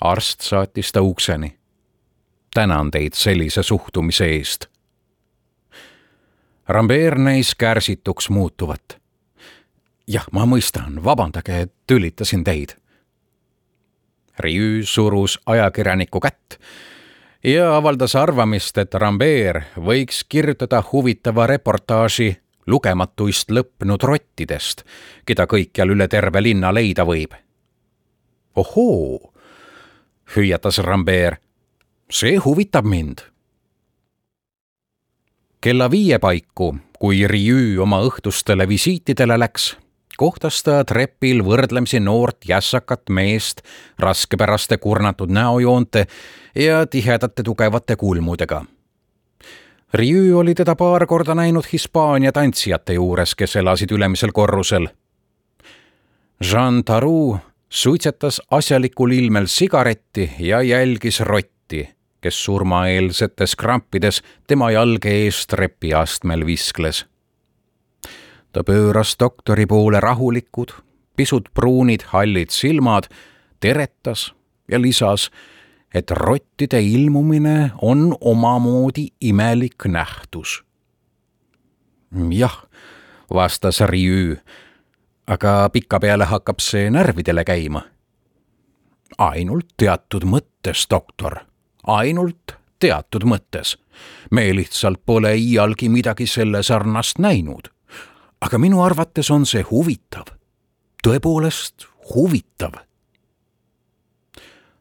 arst 0.00 0.40
saatis 0.40 0.92
ta 0.92 1.02
ukseni. 1.02 1.58
tänan 2.54 2.90
teid 2.90 3.12
sellise 3.12 3.62
suhtumise 3.62 4.24
eest. 4.24 4.66
Rambert 6.68 7.18
näis 7.18 7.54
kärsituks 7.54 8.30
muutuvat. 8.30 9.00
jah, 10.06 10.26
ma 10.32 10.46
mõistan, 10.46 11.04
vabandage, 11.04 11.60
et 11.60 11.72
tülitasin 11.86 12.44
teid. 12.44 12.76
Riü 14.38 14.84
surus 14.84 15.40
ajakirjaniku 15.46 16.20
kätt 16.20 16.60
ja 17.44 17.76
avaldas 17.76 18.14
arvamist, 18.16 18.78
et 18.78 18.94
Rambert 18.94 19.64
võiks 19.76 20.24
kirjutada 20.28 20.82
huvitava 20.92 21.46
reportaaži 21.46 22.36
lugematuist 22.68 23.50
lõppenud 23.50 24.04
rottidest, 24.04 24.84
keda 25.26 25.48
kõikjal 25.48 25.96
üle 25.96 26.08
terve 26.08 26.42
linna 26.44 26.70
leida 26.74 27.08
võib 27.08 27.34
ohoo, 28.58 29.32
hüüatas 30.36 30.78
Rambert. 30.78 31.40
see 32.10 32.36
huvitab 32.36 32.84
mind. 32.84 33.18
kella 35.60 35.90
viie 35.90 36.18
paiku, 36.18 36.76
kui 36.98 37.26
Riü 37.26 37.78
oma 37.82 38.00
õhtustele 38.00 38.68
visiitidele 38.68 39.38
läks, 39.38 39.76
kohtas 40.16 40.62
ta 40.62 40.84
trepil 40.84 41.42
võrdlemisi 41.44 42.00
noort 42.00 42.48
jässakat 42.48 43.10
meest 43.10 43.62
raskepäraste 43.98 44.78
kurnatud 44.78 45.30
näojoonte 45.30 46.06
ja 46.54 46.86
tihedate 46.86 47.42
tugevate 47.42 47.96
kulmudega. 47.96 48.64
Riü 49.94 50.34
oli 50.36 50.54
teda 50.54 50.76
paar 50.76 51.06
korda 51.06 51.34
näinud 51.34 51.64
Hispaania 51.72 52.32
tantsijate 52.32 52.92
juures, 52.92 53.34
kes 53.34 53.56
elasid 53.56 53.90
ülemisel 53.90 54.32
korrusel. 54.32 54.88
Jean 56.44 56.84
Tarou 56.84 57.38
suitsetas 57.68 58.42
asjalikul 58.50 59.10
ilmel 59.10 59.46
sigaretti 59.46 60.30
ja 60.38 60.62
jälgis 60.62 61.20
rotti, 61.20 61.88
kes 62.20 62.44
surmaeelsetes 62.44 63.56
krampides 63.56 64.22
tema 64.46 64.70
jalge 64.70 65.08
ees 65.08 65.46
trepiastmel 65.46 66.46
viskles. 66.46 67.06
ta 68.52 68.64
pööras 68.64 69.16
doktori 69.20 69.66
poole 69.66 70.00
rahulikud, 70.00 70.72
pisut 71.16 71.48
pruunid 71.54 72.02
hallid 72.12 72.50
silmad, 72.50 73.08
teretas 73.60 74.34
ja 74.68 74.80
lisas, 74.80 75.30
et 75.94 76.10
rottide 76.10 76.82
ilmumine 76.82 77.70
on 77.82 78.16
omamoodi 78.20 79.08
imelik 79.20 79.84
nähtus. 79.86 80.64
jah, 82.30 82.66
vastas 83.34 83.80
Riü 83.80 84.36
aga 85.28 85.68
pikapeale 85.72 86.24
hakkab 86.24 86.60
see 86.60 86.90
närvidele 86.90 87.44
käima. 87.44 87.82
ainult 89.18 89.66
teatud 89.76 90.24
mõttes, 90.24 90.86
doktor, 90.90 91.40
ainult 91.86 92.56
teatud 92.80 93.24
mõttes. 93.24 93.76
me 94.30 94.48
lihtsalt 94.54 95.00
pole 95.06 95.36
iialgi 95.36 95.88
midagi 95.88 96.26
selle 96.26 96.62
sarnast 96.62 97.18
näinud. 97.18 97.68
aga 98.40 98.58
minu 98.58 98.82
arvates 98.82 99.30
on 99.30 99.46
see 99.46 99.62
huvitav, 99.62 100.32
tõepoolest 101.04 101.86
huvitav. 102.14 102.72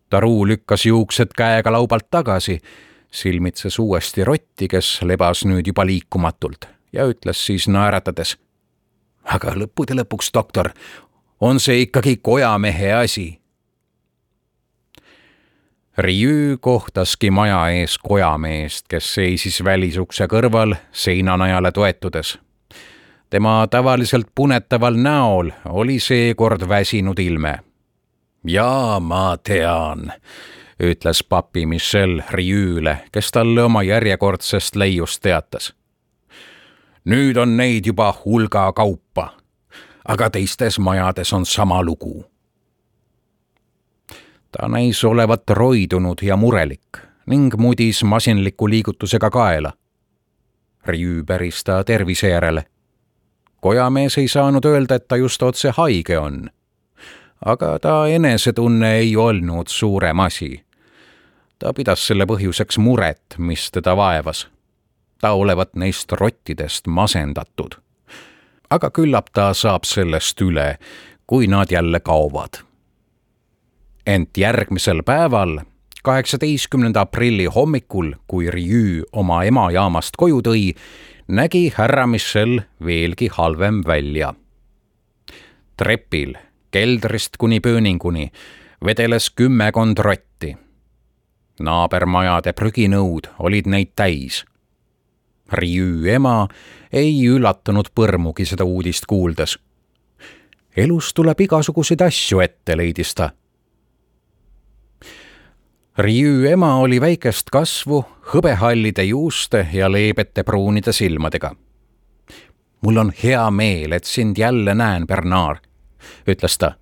Taru 0.10 0.48
lükkas 0.48 0.86
juuksed 0.86 1.36
käega 1.38 1.72
laubalt 1.72 2.08
tagasi, 2.12 2.62
silmitses 3.12 3.80
uuesti 3.80 4.24
rotti, 4.24 4.67
kes 4.67 5.02
lebas 5.04 5.46
nüüd 5.46 5.67
juba 5.67 5.86
liikumatult 5.86 6.67
ja 6.93 7.08
ütles 7.12 7.46
siis 7.46 7.67
naeratades 7.67 8.38
aga 9.28 9.54
lõppude 9.58 9.98
lõpuks, 9.98 10.32
doktor, 10.34 10.72
on 11.43 11.60
see 11.60 11.84
ikkagi 11.86 12.17
kojamehe 12.24 12.93
asi. 13.02 13.28
Riiu 15.98 16.60
kohtaski 16.62 17.32
maja 17.34 17.63
ees 17.74 17.98
kojameest, 17.98 18.86
kes 18.89 19.13
seisis 19.17 19.63
välisukse 19.65 20.28
kõrval 20.30 20.76
seinanajale 20.91 21.72
toetudes. 21.72 22.38
tema 23.30 23.67
tavaliselt 23.67 24.28
punetaval 24.36 24.96
näol 24.96 25.52
oli 25.65 26.00
seekord 26.00 26.70
väsinud 26.70 27.20
ilme. 27.20 27.60
Jaa, 28.43 29.00
ma 29.00 29.38
tean, 29.38 30.12
ütles 30.80 31.23
papi 31.23 31.65
Michel 31.65 32.21
Riiule, 32.30 32.97
kes 33.12 33.32
talle 33.32 33.63
oma 33.63 33.84
järjekordsest 33.84 34.76
leiust 34.76 35.21
teatas 35.21 35.73
nüüd 37.08 37.38
on 37.39 37.58
neid 37.58 37.86
juba 37.88 38.12
hulga 38.26 38.71
kaupa. 38.73 39.34
aga 40.08 40.30
teistes 40.30 40.80
majades 40.80 41.34
on 41.34 41.45
sama 41.45 41.84
lugu. 41.84 42.26
ta 44.52 44.67
näis 44.67 45.04
olevat 45.04 45.50
roidunud 45.50 46.17
ja 46.21 46.36
murelik 46.36 46.97
ning 47.26 47.54
mudis 47.58 48.04
masinliku 48.04 48.69
liigutusega 48.69 49.30
kaela. 49.30 49.73
Rjü 50.88 51.23
päris 51.23 51.63
ta 51.63 51.84
tervise 51.84 52.30
järele. 52.30 52.65
kojamees 53.62 54.17
ei 54.17 54.28
saanud 54.28 54.65
öelda, 54.65 54.95
et 54.95 55.08
ta 55.08 55.15
just 55.15 55.43
otse 55.43 55.69
haige 55.69 56.19
on. 56.19 56.50
Aga 57.45 57.80
ta 57.80 58.08
enesetunne 58.08 58.95
ei 58.97 59.15
olnud 59.15 59.67
suurem 59.67 60.19
asi. 60.19 60.63
ta 61.60 61.73
pidas 61.73 62.08
selle 62.08 62.26
põhjuseks 62.26 62.78
muret, 62.78 63.36
mis 63.38 63.71
teda 63.71 63.95
vaevas 63.97 64.47
ta 65.21 65.32
olevat 65.32 65.76
neist 65.76 66.12
rottidest 66.12 66.88
masendatud. 66.88 67.76
aga 68.69 68.89
küllap 68.91 69.30
ta 69.34 69.54
saab 69.54 69.86
sellest 69.88 70.41
üle, 70.41 70.78
kui 71.28 71.47
nad 71.47 71.71
jälle 71.71 72.00
kaovad. 72.00 72.63
ent 74.06 74.38
järgmisel 74.38 75.04
päeval, 75.04 75.60
kaheksateistkümnenda 76.04 77.02
aprilli 77.02 77.45
hommikul, 77.45 78.13
kui 78.28 78.52
Rjü 78.52 79.04
oma 79.12 79.43
ema 79.43 79.71
jaamast 79.71 80.15
koju 80.17 80.41
tõi, 80.41 80.76
nägi 81.28 81.73
härra 81.76 82.08
Michel 82.08 82.62
veelgi 82.86 83.30
halvem 83.32 83.84
välja. 83.88 84.34
trepil, 85.78 86.38
keldrist 86.78 87.38
kuni 87.42 87.60
pööninguni, 87.60 88.30
vedeles 88.86 89.32
kümmekond 89.34 89.98
rotti 89.98 90.54
naabermajade 91.60 92.54
prüginõud 92.54 93.32
olid 93.42 93.66
neid 93.66 93.96
täis 93.98 94.44
Riiu 95.52 96.04
ema 96.12 96.48
ei 96.92 97.22
üllatunud 97.28 97.94
põrmugi 97.96 98.46
seda 98.46 98.66
uudist 98.68 99.06
kuuldes. 99.08 99.58
elus 100.78 101.13
tuleb 101.13 101.40
igasuguseid 101.42 102.02
asju 102.02 102.42
ette, 102.44 102.76
leidis 102.78 103.16
ta. 103.16 103.30
Riiu 105.98 106.44
ema 106.46 106.76
oli 106.78 107.00
väikest 107.02 107.50
kasvu, 107.50 108.04
hõbehallide 108.34 109.08
juuste 109.08 109.68
ja 109.74 109.92
leebete 109.92 110.44
pruunide 110.44 110.94
silmadega. 110.94 111.56
mul 112.82 112.98
on 112.98 113.13
hea 113.24 113.52
meel, 113.52 113.92
et 113.92 114.04
sind 114.04 114.38
jälle 114.38 114.76
näen, 114.76 115.08
Bernard, 115.08 115.66
ütles 116.28 116.58
ta. 116.58 116.76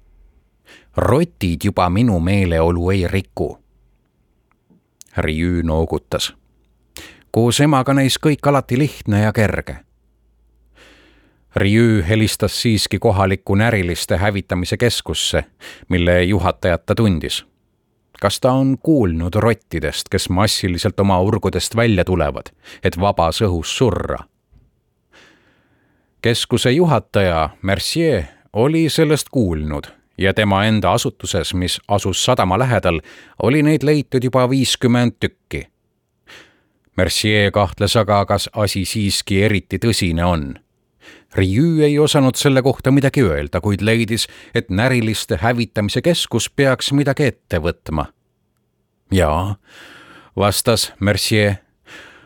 rotid 0.98 1.62
juba 1.64 1.90
minu 1.90 2.20
meeleolu 2.20 2.90
ei 2.90 3.08
riku. 3.08 3.58
Riiu 5.18 5.62
noogutas 5.64 6.34
koos 7.36 7.58
emaga 7.60 7.92
näis 7.92 8.16
kõik 8.16 8.48
alati 8.48 8.78
lihtne 8.80 9.26
ja 9.26 9.34
kerge. 9.36 9.82
Riü 11.56 12.04
helistas 12.08 12.56
siiski 12.62 13.00
kohalikku 13.00 13.58
näriliste 13.60 14.16
hävitamise 14.18 14.78
keskusse, 14.78 15.44
mille 15.90 16.24
juhatajat 16.24 16.86
ta 16.86 16.96
tundis. 16.96 17.46
kas 18.22 18.40
ta 18.40 18.52
on 18.52 18.78
kuulnud 18.80 19.36
rottidest, 19.36 20.08
kes 20.10 20.30
massiliselt 20.30 21.00
oma 21.00 21.20
urgudest 21.22 21.76
välja 21.76 22.06
tulevad, 22.06 22.56
et 22.84 23.00
vabas 23.00 23.42
õhus 23.42 23.76
surra? 23.78 24.18
keskuse 26.22 26.72
juhataja 26.72 27.50
Mercier 27.62 28.24
oli 28.56 28.90
sellest 28.90 29.30
kuulnud 29.30 29.84
ja 30.18 30.34
tema 30.34 30.64
enda 30.64 30.92
asutuses, 30.92 31.54
mis 31.54 31.82
asus 31.88 32.26
sadama 32.26 32.60
lähedal, 32.60 33.02
oli 33.44 33.64
neid 33.64 33.84
leitud 33.84 34.24
juba 34.24 34.50
viiskümmend 34.50 35.20
tükki. 35.20 35.68
Mercier 36.98 37.52
kahtles 37.52 37.98
aga, 38.00 38.22
kas 38.26 38.48
asi 38.54 38.86
siiski 38.88 39.42
eriti 39.44 39.80
tõsine 39.84 40.24
on. 40.24 40.54
Riu 41.36 41.82
ei 41.84 42.00
osanud 42.00 42.40
selle 42.40 42.64
kohta 42.64 42.92
midagi 42.96 43.26
öelda, 43.28 43.60
kuid 43.62 43.84
leidis, 43.84 44.30
et 44.56 44.72
näriliste 44.72 45.38
hävitamise 45.42 46.02
keskus 46.02 46.48
peaks 46.50 46.94
midagi 46.96 47.28
ette 47.28 47.60
võtma. 47.60 48.06
jaa, 49.12 49.56
vastas 50.36 50.94
Mercier, 51.00 51.56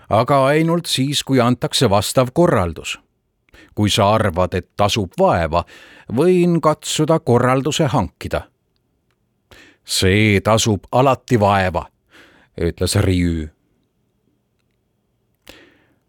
aga 0.09 0.45
ainult 0.45 0.85
siis, 0.85 1.23
kui 1.23 1.41
antakse 1.41 1.89
vastav 1.89 2.29
korraldus 2.33 2.99
kui 3.79 3.87
sa 3.89 4.09
arvad, 4.11 4.57
et 4.59 4.65
tasub 4.75 5.13
vaeva, 5.15 5.61
võin 6.11 6.57
katsuda 6.59 7.21
korralduse 7.23 7.85
hankida. 7.87 8.41
see 9.85 10.41
tasub 10.43 10.83
alati 10.91 11.39
vaeva, 11.39 11.85
ütles 12.61 12.95
Riü. 12.95 13.47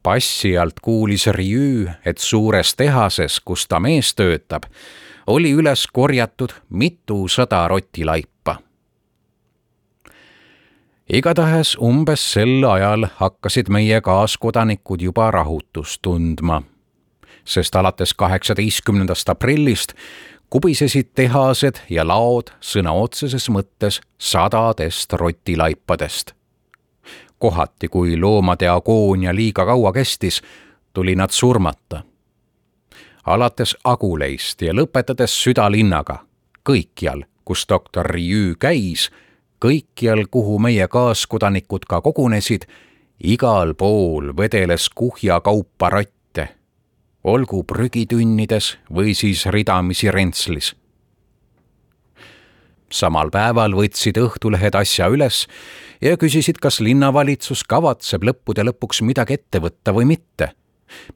passi 0.03 0.59
alt 0.59 0.81
kuulis 0.81 1.27
Riü, 1.27 1.87
et 2.05 2.19
suures 2.19 2.75
tehases, 2.75 3.41
kus 3.41 3.69
ta 3.69 3.81
mees 3.81 4.15
töötab, 4.15 4.67
oli 5.27 5.53
üles 5.53 5.87
korjatud 5.87 6.51
mitusada 6.71 7.69
rotilaipa 7.69 8.59
igatahes 11.09 11.77
umbes 11.79 12.33
sel 12.33 12.65
ajal 12.65 13.07
hakkasid 13.17 13.69
meie 13.69 14.01
kaaskodanikud 14.01 15.01
juba 15.03 15.31
rahutust 15.31 16.03
tundma 16.03 16.63
sest 17.51 17.77
alates 17.77 18.15
kaheksateistkümnendast 18.15 19.29
aprillist 19.29 19.95
kubisesid 20.51 21.11
tehased 21.15 21.79
ja 21.91 22.05
laod 22.07 22.51
sõna 22.61 22.93
otseses 22.93 23.49
mõttes 23.51 24.01
sadadest 24.19 25.13
rotilaipadest. 25.13 26.35
kohati, 27.39 27.89
kui 27.89 28.21
loomade 28.21 28.69
agoonia 28.69 29.35
liiga 29.35 29.65
kaua 29.67 29.93
kestis, 29.93 30.43
tuli 30.93 31.15
nad 31.17 31.31
surmata. 31.31 32.03
alates 33.27 33.77
Aguleist 33.85 34.63
ja 34.63 34.73
lõpetades 34.73 35.43
südalinnaga, 35.43 36.19
kõikjal, 36.69 37.25
kus 37.45 37.67
doktor 37.69 38.07
Riü 38.07 38.55
käis, 38.59 39.11
kõikjal, 39.65 40.27
kuhu 40.31 40.59
meie 40.59 40.89
kaaskodanikud 40.89 41.85
ka 41.89 42.01
kogunesid, 42.01 42.67
igal 43.25 43.75
pool 43.75 44.37
vedeles 44.37 44.89
kuhja 44.89 45.41
kaupa 45.41 45.91
rott 45.91 46.20
olgu 47.25 47.65
prügitünnides 47.65 48.77
või 48.93 49.15
siis 49.15 49.47
ridamisi 49.47 50.11
rentslis. 50.11 50.75
samal 52.91 53.31
päeval 53.31 53.75
võtsid 53.77 54.19
Õhtulehed 54.19 54.75
asja 54.75 55.07
üles 55.09 55.47
ja 56.01 56.17
küsisid, 56.17 56.59
kas 56.59 56.81
linnavalitsus 56.81 57.63
kavatseb 57.65 58.25
lõppude 58.25 58.65
lõpuks 58.67 59.03
midagi 59.03 59.35
ette 59.35 59.61
võtta 59.61 59.93
või 59.93 60.05
mitte. 60.05 60.53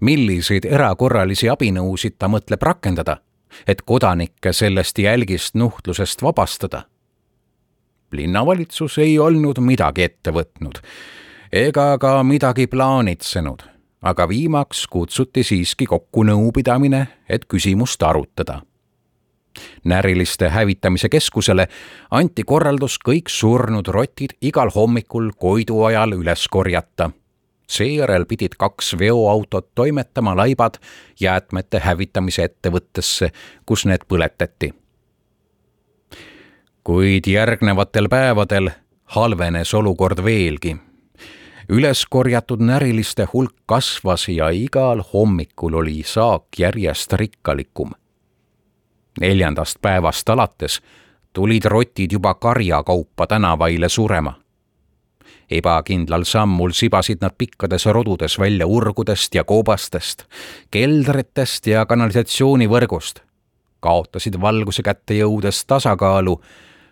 milliseid 0.01 0.65
erakorralisi 0.65 1.49
abinõusid 1.49 2.15
ta 2.19 2.29
mõtleb 2.29 2.63
rakendada, 2.63 3.17
et 3.67 3.83
kodanikke 3.83 4.53
sellest 4.53 4.99
jälgist 4.99 5.55
nuhtlusest 5.55 6.23
vabastada. 6.23 6.85
linnavalitsus 8.13 8.99
ei 8.99 9.19
olnud 9.19 9.59
midagi 9.59 10.03
ette 10.03 10.31
võtnud 10.31 10.79
ega 11.53 11.99
ka 11.99 12.23
midagi 12.23 12.67
plaanitsenud 12.67 13.74
aga 14.05 14.29
viimaks 14.29 14.87
kutsuti 14.87 15.43
siiski 15.43 15.87
kokku 15.87 16.25
nõupidamine, 16.29 17.07
et 17.29 17.45
küsimust 17.49 18.03
arutada. 18.03 18.61
näriliste 19.85 20.49
hävitamise 20.49 21.09
keskusele 21.09 21.69
anti 22.11 22.43
korraldus 22.43 22.99
kõik 23.09 23.29
surnud 23.29 23.87
rotid 23.87 24.35
igal 24.41 24.71
hommikul 24.75 25.31
Koidu 25.39 25.83
ajal 25.85 26.13
üles 26.13 26.49
korjata. 26.49 27.11
seejärel 27.69 28.25
pidid 28.27 28.55
kaks 28.59 28.99
veoautot 28.99 29.69
toimetama 29.75 30.37
laibad 30.37 30.75
jäätmete 31.21 31.79
hävitamise 31.79 32.45
ettevõttesse, 32.45 33.31
kus 33.67 33.87
need 33.87 34.05
põletati. 34.09 34.75
kuid 36.85 37.27
järgnevatel 37.27 38.09
päevadel 38.09 38.71
halvenes 39.05 39.75
olukord 39.75 40.25
veelgi 40.25 40.77
üles 41.69 42.07
korjatud 42.11 42.61
näriliste 42.61 43.27
hulk 43.33 43.55
kasvas 43.67 44.29
ja 44.29 44.51
igal 44.51 45.03
hommikul 45.13 45.75
oli 45.75 46.03
saak 46.07 46.45
järjest 46.59 47.13
rikkalikum. 47.13 47.91
neljandast 49.21 49.79
päevast 49.81 50.29
alates 50.29 50.81
tulid 51.33 51.65
rotid 51.65 52.13
juba 52.13 52.35
karjakaupa 52.35 53.27
tänavaile 53.27 53.89
surema. 53.89 54.35
ebakindlal 55.51 56.25
sammul 56.25 56.71
sibasid 56.71 57.19
nad 57.21 57.33
pikkades 57.39 57.87
rodudes 57.87 58.39
välja 58.39 58.67
urgudest 58.67 59.35
ja 59.35 59.45
koobastest, 59.45 60.25
keldritest 60.71 61.67
ja 61.67 61.87
kanalisatsioonivõrgust, 61.87 63.21
kaotasid 63.81 64.41
valguse 64.41 64.83
kätte 64.83 65.15
jõudes 65.15 65.65
tasakaalu, 65.67 66.41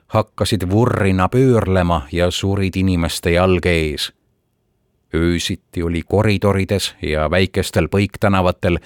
hakkasid 0.07 0.71
vurrina 0.71 1.29
pöörlema 1.29 2.03
ja 2.13 2.31
surid 2.31 2.77
inimeste 2.77 3.31
jalge 3.31 3.71
ees 3.71 4.13
öösiti 5.14 5.83
oli 5.83 6.03
koridorides 6.03 6.94
ja 7.03 7.31
väikestel 7.31 7.88
põiktänavatel 7.88 8.79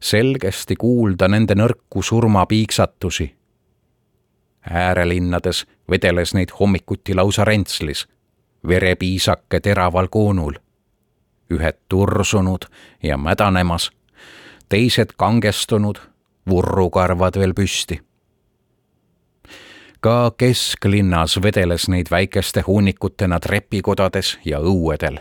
selgesti 0.00 0.76
kuulda 0.76 1.28
nende 1.28 1.54
nõrku 1.54 2.02
surmapiiksatusi. 2.02 3.34
äärelinnades 4.70 5.66
vedeles 5.90 6.34
neid 6.34 6.48
hommikuti 6.60 7.14
lausa 7.14 7.44
rentslis, 7.44 8.08
verepiisake 8.68 9.60
teraval 9.60 10.08
koonul. 10.08 10.52
ühed 11.50 11.76
tursunud 11.88 12.64
ja 13.02 13.16
mädanemas, 13.16 13.90
teised 14.68 15.12
kangestunud, 15.16 15.96
vurrukarvad 16.50 17.38
veel 17.38 17.54
püsti 17.54 18.00
ka 20.00 20.32
kesklinnas 20.38 21.42
vedeles 21.42 21.88
neid 21.88 22.06
väikeste 22.10 22.60
hunnikutena 22.66 23.40
trepikodades 23.40 24.38
ja 24.44 24.58
õuedel 24.58 25.18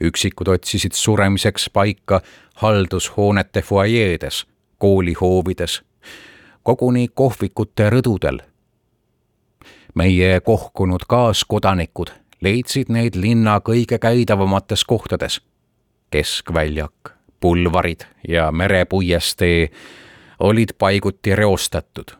üksikud 0.00 0.48
otsisid 0.48 0.92
suremiseks 0.92 1.70
paika 1.70 2.20
haldushoonete 2.54 3.62
fuajeedes, 3.62 4.46
koolihoovides, 4.78 5.82
koguni 6.62 7.08
kohvikute 7.14 7.90
rõdudel. 7.90 8.40
meie 9.94 10.40
kohkunud 10.40 11.00
kaaskodanikud 11.08 12.10
leidsid 12.40 12.90
neid 12.92 13.16
linna 13.16 13.58
kõige 13.60 13.98
käidavamates 13.98 14.84
kohtades. 14.84 15.40
keskväljak, 16.10 17.12
pulvarid 17.40 18.04
ja 18.28 18.52
merepuiestee 18.52 19.70
olid 20.40 20.68
paiguti 20.78 21.36
reostatud. 21.36 22.10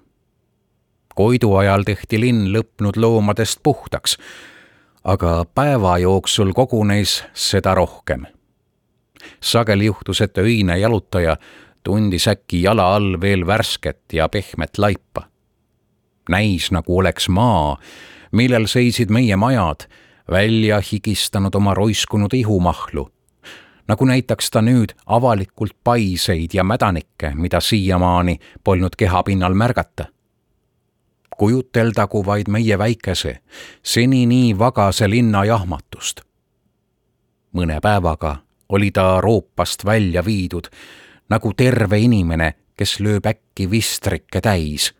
Koidu 1.14 1.54
ajal 1.54 1.82
tehti 1.82 2.20
linn 2.20 2.52
lõpnud 2.52 2.96
loomadest 2.96 3.60
puhtaks 3.62 4.18
aga 5.08 5.44
päeva 5.54 5.98
jooksul 5.98 6.52
kogunes 6.52 7.24
seda 7.34 7.74
rohkem. 7.74 8.26
sageli 9.40 9.84
juhtus, 9.84 10.20
et 10.20 10.38
öine 10.38 10.78
jalutaja 10.78 11.36
tundis 11.82 12.28
äkki 12.28 12.62
jala 12.62 12.94
all 12.94 13.20
veel 13.20 13.46
värsket 13.46 14.12
ja 14.12 14.28
pehmet 14.28 14.78
laipa. 14.78 15.22
näis, 16.28 16.70
nagu 16.70 16.98
oleks 16.98 17.28
maa, 17.28 17.78
millel 18.32 18.66
seisid 18.66 19.10
meie 19.10 19.36
majad, 19.36 19.88
välja 20.30 20.82
higistanud 20.92 21.54
oma 21.54 21.74
roiskunud 21.74 22.34
ihumahlu 22.34 23.08
nagu 23.88 24.04
näitaks 24.04 24.50
ta 24.50 24.60
nüüd 24.60 24.92
avalikult 25.06 25.72
paiseid 25.84 26.52
ja 26.54 26.64
mädanikke, 26.64 27.32
mida 27.34 27.60
siiamaani 27.60 28.36
polnud 28.64 28.96
kehapinnal 28.96 29.54
märgata 29.54 30.04
kujuteldagu 31.38 32.24
vaid 32.26 32.50
meie 32.50 32.78
väikese, 32.78 33.38
seni 33.82 34.26
nii 34.26 34.58
vagase 34.58 35.08
linna 35.10 35.44
jahmatust. 35.44 36.20
mõne 37.52 37.80
päevaga 37.80 38.36
oli 38.68 38.90
ta 38.90 39.20
roopast 39.20 39.84
välja 39.84 40.24
viidud 40.24 40.68
nagu 41.28 41.52
terve 41.56 41.98
inimene, 41.98 42.54
kes 42.76 43.00
lööb 43.00 43.26
äkki 43.26 43.70
vistrikke 43.70 44.40
täis. 44.40 44.92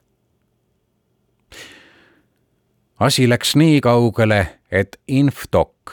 asi 3.01 3.29
läks 3.29 3.57
nii 3.57 3.81
kaugele, 3.81 4.47
et 4.71 4.97
infdok, 5.09 5.93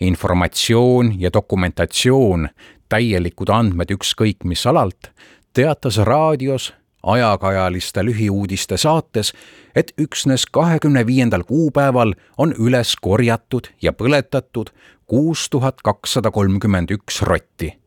informatsioon 0.00 1.20
ja 1.20 1.30
dokumentatsioon, 1.32 2.48
täielikud 2.88 3.50
andmed 3.50 3.90
ükskõik 3.90 4.44
mis 4.44 4.66
alalt, 4.66 5.10
teatas 5.52 5.98
raadios 5.98 6.72
ajakajaliste 7.06 8.04
lühiuudiste 8.04 8.76
saates, 8.76 9.32
et 9.74 9.92
üksnes 9.98 10.46
kahekümne 10.46 11.06
viiendal 11.06 11.44
kuupäeval 11.44 12.14
on 12.38 12.54
üles 12.58 12.96
korjatud 13.00 13.70
ja 13.82 13.92
põletatud 13.92 14.72
kuus 15.06 15.50
tuhat 15.50 15.82
kakssada 15.82 16.30
kolmkümmend 16.30 16.90
üks 16.90 17.22
rotti. 17.22 17.78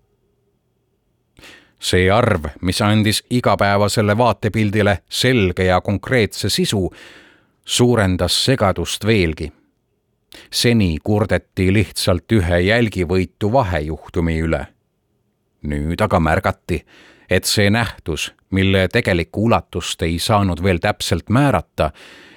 see 1.79 2.09
arv, 2.11 2.43
mis 2.61 2.81
andis 2.81 3.23
igapäevasele 3.29 4.17
vaatepildile 4.17 4.97
selge 5.09 5.63
ja 5.63 5.81
konkreetse 5.81 6.49
sisu, 6.49 6.89
suurendas 7.65 8.45
segadust 8.45 9.05
veelgi. 9.05 9.51
seni 10.51 10.97
kurdeti 11.03 11.73
lihtsalt 11.73 12.31
ühe 12.31 12.59
jälgivõitu 12.59 13.51
vahejuhtumi 13.51 14.39
üle. 14.39 14.67
nüüd 15.63 16.01
aga 16.01 16.19
märgati, 16.19 16.85
et 17.29 17.45
see 17.45 17.69
nähtus, 17.69 18.33
mille 18.49 18.87
tegelikku 18.87 19.45
ulatust 19.45 20.01
ei 20.01 20.19
saanud 20.19 20.63
veel 20.63 20.79
täpselt 20.81 21.29
määrata 21.29 21.91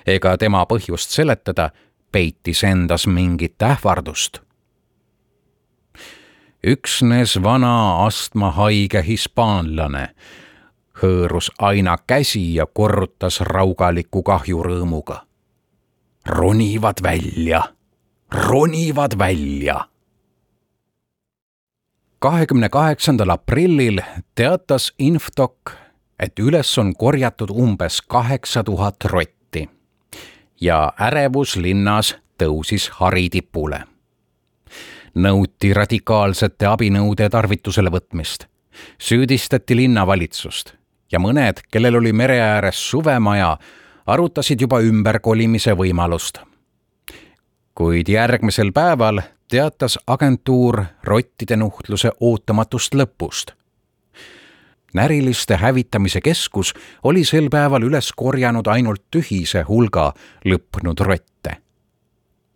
ega 0.06 0.36
tema 0.38 0.64
põhjust 0.66 1.14
seletada, 1.14 1.70
peitis 2.12 2.64
endas 2.64 3.06
mingit 3.06 3.62
ähvardust. 3.62 4.40
üksnes 6.66 7.42
vana 7.42 8.04
astmahaige 8.06 9.02
hispaanlane 9.06 10.08
hõõrus 11.02 11.50
aina 11.58 11.96
käsi 12.06 12.54
ja 12.54 12.66
korrutas 12.66 13.40
raugaliku 13.40 14.22
kahjurõõmuga. 14.22 15.26
ronivad 16.26 17.02
välja, 17.02 17.62
ronivad 18.30 19.18
välja 19.18 19.91
kahekümne 22.22 22.68
kaheksandal 22.68 23.28
aprillil 23.28 23.98
teatas 24.34 24.92
Infodoc, 24.98 25.72
et 26.18 26.38
üles 26.38 26.78
on 26.78 26.92
korjatud 26.94 27.50
umbes 27.50 27.98
kaheksa 28.02 28.62
tuhat 28.64 29.04
rotti 29.04 29.64
ja 30.60 30.92
ärevus 31.00 31.56
linnas 31.56 32.14
tõusis 32.38 32.86
haritipule. 33.00 33.82
nõuti 35.14 35.72
radikaalsete 35.74 36.66
abinõude 36.66 37.28
tarvitusele 37.28 37.90
võtmist, 37.90 38.46
süüdistati 38.98 39.76
linnavalitsust 39.76 40.74
ja 41.12 41.18
mõned, 41.18 41.66
kellel 41.72 41.96
oli 41.96 42.12
mere 42.12 42.40
ääres 42.40 42.90
suvemaja, 42.90 43.58
arutasid 44.06 44.60
juba 44.60 44.80
ümberkolimise 44.80 45.74
võimalust. 45.74 46.38
kuid 47.74 48.08
järgmisel 48.08 48.72
päeval 48.72 49.20
teatas 49.52 49.98
agentuur 50.06 50.84
rottide 51.04 51.56
nuhtluse 51.56 52.10
ootamatust 52.20 52.94
lõpust. 52.94 53.52
näriliste 54.94 55.56
hävitamise 55.56 56.20
keskus 56.20 56.74
oli 57.02 57.24
sel 57.24 57.50
päeval 57.52 57.84
üles 57.84 58.12
korjanud 58.16 58.66
ainult 58.66 59.02
tühise 59.10 59.62
hulga 59.68 60.12
lõppenud 60.44 61.00
rotte. 61.04 61.56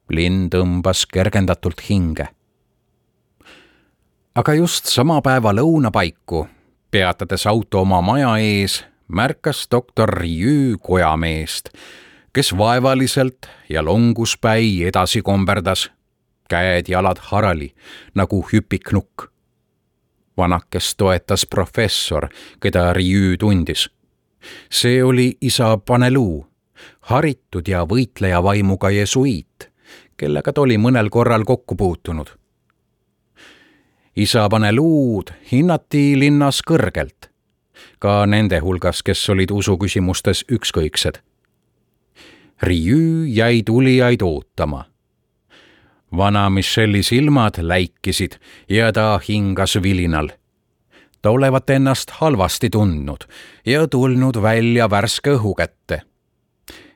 linn 0.09 0.49
tõmbas 0.49 1.05
kergendatult 1.13 1.85
hinge. 1.91 2.29
aga 4.35 4.55
just 4.55 4.87
sama 4.87 5.21
päeva 5.21 5.53
lõuna 5.53 5.91
paiku, 5.93 6.49
peatades 6.91 7.47
auto 7.47 7.81
oma 7.81 8.01
maja 8.01 8.39
ees, 8.39 8.85
märkas 9.09 9.69
doktor 9.71 10.09
Riü 10.09 10.79
kojameest, 10.81 11.69
kes 12.33 12.57
vaevaliselt 12.57 13.47
ja 13.69 13.85
longuspäi 13.85 14.85
edasi 14.89 15.23
komberdas 15.23 15.91
käed-jalad 16.49 17.19
harali 17.19 17.75
nagu 18.15 18.47
hüpiknukk. 18.53 19.31
vanakest 20.37 20.97
toetas 20.97 21.47
professor, 21.47 22.29
keda 22.61 22.93
Riü 22.93 23.37
tundis. 23.37 23.91
see 24.71 25.05
oli 25.05 25.37
isa 25.41 25.77
Paneluu, 25.77 26.47
haritud 27.01 27.69
ja 27.69 27.85
võitleja 27.85 28.43
vaimuga 28.43 28.91
jesuiit, 28.91 29.71
kellega 30.17 30.53
ta 30.53 30.61
oli 30.61 30.77
mõnel 30.77 31.09
korral 31.11 31.45
kokku 31.45 31.77
puutunud. 31.77 32.27
isa 34.17 34.49
Paneluud 34.49 35.31
hinnati 35.53 36.19
linnas 36.19 36.63
kõrgelt, 36.63 37.31
ka 37.99 38.27
nende 38.27 38.59
hulgas, 38.59 39.03
kes 39.03 39.29
olid 39.31 39.51
usuküsimustes 39.51 40.45
ükskõiksed. 40.53 41.21
Riü 42.63 43.25
jäi 43.29 43.63
tulijaid 43.63 44.23
ootama 44.23 44.85
vana 46.17 46.51
Michelle'i 46.51 47.03
silmad 47.03 47.55
läikisid 47.63 48.33
ja 48.69 48.93
ta 48.93 49.21
hingas 49.29 49.79
vilinal. 49.83 50.29
ta 51.23 51.31
olevat 51.31 51.71
ennast 51.71 52.11
halvasti 52.11 52.71
tundnud 52.71 53.25
ja 53.67 53.89
tulnud 53.89 54.43
välja 54.43 54.91
värske 54.91 55.31
õhu 55.31 55.55
kätte. 55.55 56.03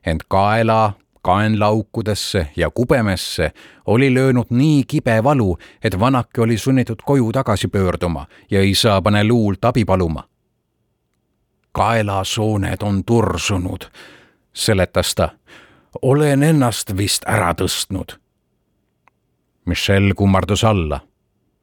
ent 0.07 0.23
kaela, 0.29 0.93
kaenlaaukudesse 1.23 2.47
ja 2.57 2.71
kubemesse 2.71 3.53
oli 3.87 4.15
löönud 4.15 4.47
nii 4.51 4.85
kibe 4.85 5.25
valu, 5.25 5.59
et 5.85 6.01
vanake 6.01 6.41
oli 6.41 6.59
sunnitud 6.59 7.03
koju 7.05 7.33
tagasi 7.33 7.69
pöörduma 7.69 8.27
ja 8.51 8.63
isa 8.63 9.03
pane 9.03 9.25
luult 9.25 9.65
abi 9.65 9.85
paluma. 9.85 10.25
kaelasooned 11.73 12.83
on 12.83 13.05
tursunud, 13.05 13.85
seletas 14.53 15.15
ta. 15.15 15.29
olen 16.03 16.43
ennast 16.43 16.97
vist 16.97 17.23
ära 17.27 17.53
tõstnud 17.53 18.20
Michelle 19.71 20.15
kummardus 20.15 20.65
alla. 20.65 21.01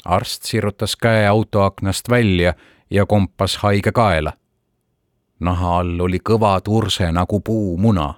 arst 0.05 0.43
sirutas 0.43 0.95
käe 0.95 1.27
autoaknast 1.27 2.09
välja 2.09 2.53
ja 2.89 3.05
kompas 3.05 3.57
haige 3.57 3.91
kaela. 3.91 4.33
naha 5.39 5.79
all 5.79 5.99
oli 5.99 6.19
kõva 6.29 6.61
turse 6.63 7.11
nagu 7.11 7.39
puumuna. 7.39 8.13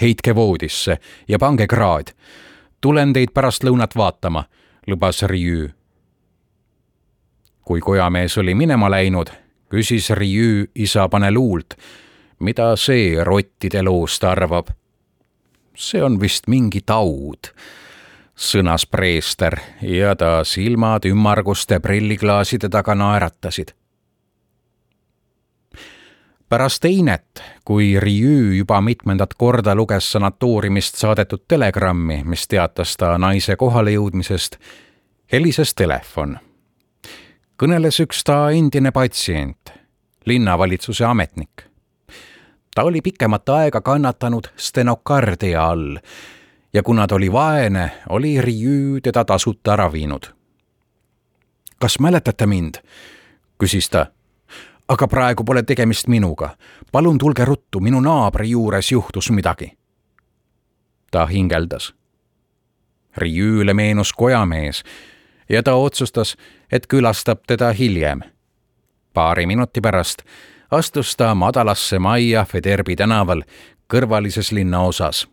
heitke 0.00 0.34
voodisse 0.34 0.98
ja 1.28 1.38
pange 1.38 1.66
kraad. 1.66 2.12
tulen 2.80 3.12
teid 3.12 3.32
pärastlõunat 3.34 3.96
vaatama, 3.96 4.44
lubas 4.86 5.22
Riü. 5.22 5.70
kui 7.64 7.80
kojamees 7.80 8.38
oli 8.38 8.54
minema 8.54 8.90
läinud, 8.90 9.30
küsis 9.70 10.10
Riü 10.10 10.66
isa 10.74 11.08
Paneluult, 11.08 11.74
mida 12.40 12.76
see 12.76 13.24
rottide 13.24 13.82
loost 13.82 14.24
arvab. 14.24 14.68
see 15.76 16.02
on 16.04 16.20
vist 16.20 16.48
mingi 16.48 16.80
taud 16.80 17.54
sõnas 18.40 18.86
preester 18.88 19.58
ja 19.82 20.14
ta 20.16 20.40
silmad 20.44 21.04
ümmarguste 21.04 21.80
prilliklaaside 21.80 22.68
taga 22.68 22.94
naeratasid. 22.94 23.74
pärast 26.48 26.84
einet, 26.84 27.42
kui 27.64 28.00
Riü 28.00 28.56
juba 28.56 28.80
mitmendat 28.80 29.34
korda 29.34 29.74
luges 29.74 30.12
sanatooriumist 30.12 30.96
saadetud 30.96 31.44
telegrammi, 31.48 32.24
mis 32.24 32.48
teatas 32.48 32.96
ta 32.96 33.18
naise 33.18 33.56
kohalejõudmisest, 33.56 34.56
helises 35.32 35.74
telefon. 35.74 36.38
kõneles 37.62 38.00
üks 38.00 38.24
ta 38.24 38.50
endine 38.50 38.90
patsient, 38.90 39.72
linnavalitsuse 40.24 41.04
ametnik. 41.04 41.68
ta 42.74 42.82
oli 42.82 43.00
pikemat 43.00 43.48
aega 43.48 43.80
kannatanud 43.80 44.48
stenokardia 44.56 45.64
all 45.64 45.98
ja 46.72 46.82
kuna 46.82 47.06
ta 47.06 47.14
oli 47.14 47.32
vaene, 47.32 47.90
oli 48.08 48.40
Riü 48.40 49.00
teda 49.02 49.24
tasuta 49.24 49.72
ära 49.72 49.92
viinud. 49.92 50.24
kas 51.80 51.98
mäletate 51.98 52.46
mind? 52.46 52.74
küsis 53.62 53.90
ta. 53.90 54.06
aga 54.88 55.08
praegu 55.08 55.44
pole 55.44 55.62
tegemist 55.62 56.08
minuga. 56.08 56.56
palun 56.92 57.18
tulge 57.18 57.44
ruttu, 57.44 57.80
minu 57.80 58.00
naabri 58.00 58.50
juures 58.50 58.92
juhtus 58.92 59.30
midagi. 59.30 59.72
ta 61.10 61.26
hingeldas. 61.26 61.94
Riüüle 63.16 63.74
meenus 63.74 64.12
kojamees 64.12 64.84
ja 65.48 65.62
ta 65.62 65.74
otsustas, 65.74 66.36
et 66.72 66.86
külastab 66.86 67.38
teda 67.46 67.72
hiljem. 67.72 68.20
paari 69.14 69.46
minuti 69.46 69.80
pärast 69.80 70.22
astus 70.70 71.16
ta 71.16 71.34
madalasse 71.34 71.98
majja 71.98 72.44
Federbi 72.44 72.96
tänaval 72.96 73.42
kõrvalises 73.92 74.52
linnaosas 74.52 75.26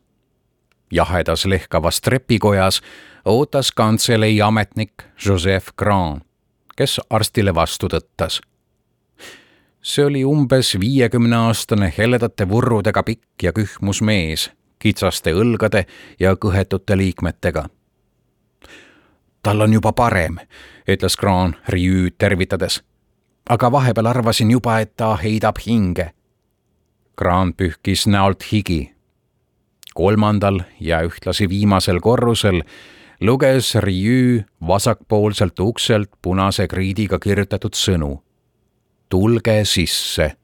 jahedas 0.91 1.45
lehkavas 1.45 2.01
trepikojas 2.01 2.81
ootas 3.25 3.71
kantselei 3.71 4.41
ametnik 4.41 4.91
Joseph 5.25 5.67
Grand, 5.77 6.21
kes 6.75 7.01
arstile 7.09 7.55
vastu 7.55 7.87
tõttas. 7.87 8.41
see 9.81 10.05
oli 10.05 10.25
umbes 10.25 10.79
viiekümneaastane 10.79 11.93
heledate 11.97 12.49
vurrudega 12.49 13.03
pikk 13.03 13.43
ja 13.43 13.53
kühmus 13.53 14.01
mees, 14.01 14.51
kitsaste 14.79 15.31
õlgade 15.33 15.85
ja 16.19 16.35
kõhetute 16.35 16.97
liikmetega. 16.97 17.65
tal 19.43 19.61
on 19.61 19.73
juba 19.73 19.93
parem, 19.93 20.37
ütles 20.87 21.15
Grand 21.17 21.53
Riüüd 21.67 22.15
tervitades. 22.17 22.83
aga 23.49 23.71
vahepeal 23.71 24.05
arvasin 24.05 24.51
juba, 24.51 24.79
et 24.79 24.95
ta 24.97 25.15
heidab 25.15 25.57
hinge. 25.67 26.13
Grand 27.17 27.53
pühkis 27.57 28.07
näolt 28.07 28.51
higi 28.51 28.96
kolmandal 29.97 30.61
ja 30.79 31.01
ühtlasi 31.05 31.49
viimasel 31.49 31.99
korrusel 32.05 32.61
luges 33.21 33.75
Riü 33.75 34.43
vasakpoolselt 34.67 35.59
ukselt 35.59 36.09
punase 36.21 36.67
kriidiga 36.67 37.19
kirjutatud 37.19 37.73
sõnu. 37.73 38.21
tulge 39.09 39.65
sisse. 39.65 40.35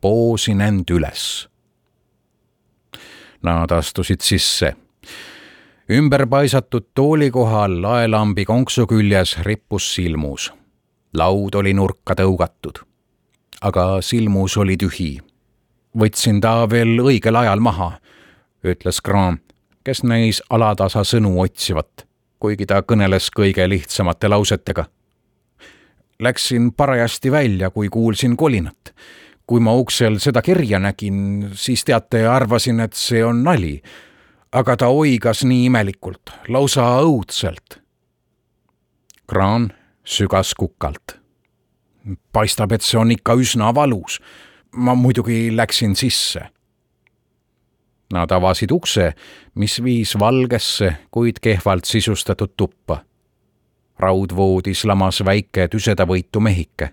poosin 0.00 0.60
end 0.60 0.90
üles. 0.90 1.48
Nad 3.42 3.70
astusid 3.70 4.20
sisse. 4.20 4.74
ümberpaisatud 5.90 6.86
tooli 6.94 7.30
kohal 7.30 7.82
laelambi 7.82 8.44
konksu 8.44 8.86
küljes 8.86 9.38
rippus 9.38 9.94
silmus. 9.94 10.52
laud 11.14 11.54
oli 11.54 11.74
nurka 11.74 12.14
tõugatud. 12.14 12.82
aga 13.62 14.02
silmus 14.02 14.56
oli 14.56 14.76
tühi. 14.76 15.20
võtsin 15.96 16.40
ta 16.40 16.66
veel 16.70 16.98
õigel 16.98 17.36
ajal 17.36 17.60
maha, 17.60 17.98
ütles 18.74 19.00
Graham, 19.04 19.38
kes 19.84 20.02
näis 20.02 20.42
alatasa 20.50 21.04
sõnu 21.04 21.38
otsivat, 21.40 22.06
kuigi 22.38 22.66
ta 22.66 22.82
kõneles 22.82 23.30
kõige 23.34 23.68
lihtsamate 23.68 24.28
lausetega 24.28 24.86
Läksin 26.18 26.72
parajasti 26.72 27.32
välja, 27.32 27.70
kui 27.70 27.88
kuulsin 27.88 28.36
kolinat. 28.36 28.94
kui 29.46 29.60
ma 29.60 29.74
uksel 29.78 30.16
seda 30.18 30.42
kirja 30.42 30.78
nägin, 30.82 31.50
siis 31.54 31.84
teate, 31.84 32.24
arvasin, 32.26 32.80
et 32.80 32.92
see 32.92 33.24
on 33.24 33.44
nali. 33.44 33.82
aga 34.52 34.76
ta 34.76 34.86
oigas 34.88 35.44
nii 35.44 35.64
imelikult, 35.64 36.30
lausa 36.48 36.82
õudselt. 37.02 37.82
kraan 39.26 39.72
sügas 40.04 40.54
kukalt. 40.54 41.20
paistab, 42.32 42.72
et 42.72 42.82
see 42.82 42.98
on 42.98 43.10
ikka 43.10 43.34
üsna 43.34 43.74
valus. 43.74 44.20
ma 44.72 44.94
muidugi 44.94 45.56
läksin 45.56 45.96
sisse. 45.96 46.48
Nad 48.12 48.30
avasid 48.30 48.70
ukse, 48.70 49.12
mis 49.54 49.82
viis 49.82 50.18
valgesse, 50.18 50.92
kuid 51.10 51.42
kehvalt 51.42 51.84
sisustatud 51.84 52.52
tuppa 52.56 53.02
raudvoodis 53.98 54.84
lamas 54.84 55.24
väike 55.24 55.68
tüsedavõitu 55.68 56.40
mehike. 56.40 56.90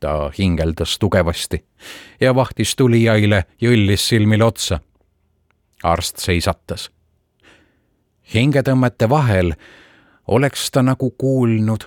ta 0.00 0.30
hingeldas 0.38 0.98
tugevasti 0.98 1.64
ja 2.20 2.34
vahtis 2.34 2.76
tulijaile 2.76 3.44
jõllis 3.62 4.08
silmile 4.08 4.44
otsa. 4.44 4.80
arst 5.82 6.18
seisatas. 6.18 6.90
hingetõmmete 8.34 9.08
vahel 9.08 9.54
oleks 10.26 10.70
ta 10.70 10.82
nagu 10.82 11.10
kuulnud 11.10 11.84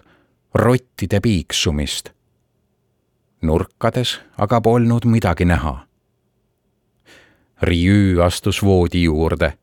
rottide 0.53 1.19
piiksumist. 1.19 2.09
nurkades 3.41 4.19
aga 4.37 4.61
polnud 4.61 5.05
midagi 5.05 5.45
näha. 5.45 5.86
Riiü 7.61 8.23
astus 8.23 8.63
voodi 8.63 9.03
juurde 9.03 9.53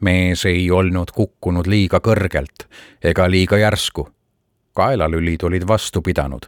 mees 0.00 0.46
ei 0.46 0.70
olnud 0.70 1.10
kukkunud 1.14 1.66
liiga 1.66 2.00
kõrgelt 2.00 2.68
ega 3.02 3.30
liiga 3.30 3.58
järsku. 3.58 4.08
kaelalülid 4.74 5.42
olid 5.42 5.66
vastu 5.68 6.02
pidanud. 6.02 6.42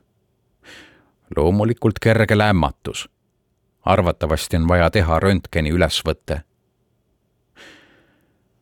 loomulikult 1.36 1.98
kerge 1.98 2.38
lämmatus. 2.38 3.08
arvatavasti 3.84 4.56
on 4.56 4.68
vaja 4.68 4.90
teha 4.90 5.20
röntgeni 5.20 5.70
ülesvõte. 5.70 6.40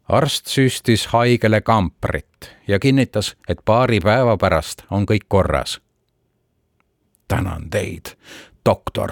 arst 0.08 0.46
süstis 0.46 1.06
haigele 1.06 1.60
kamprit 1.60 2.56
ja 2.68 2.78
kinnitas, 2.78 3.36
et 3.48 3.58
paari 3.64 4.00
päeva 4.00 4.36
pärast 4.36 4.82
on 4.90 5.06
kõik 5.06 5.24
korras. 5.28 5.80
tänan 7.28 7.70
teid, 7.70 8.16
doktor, 8.64 9.10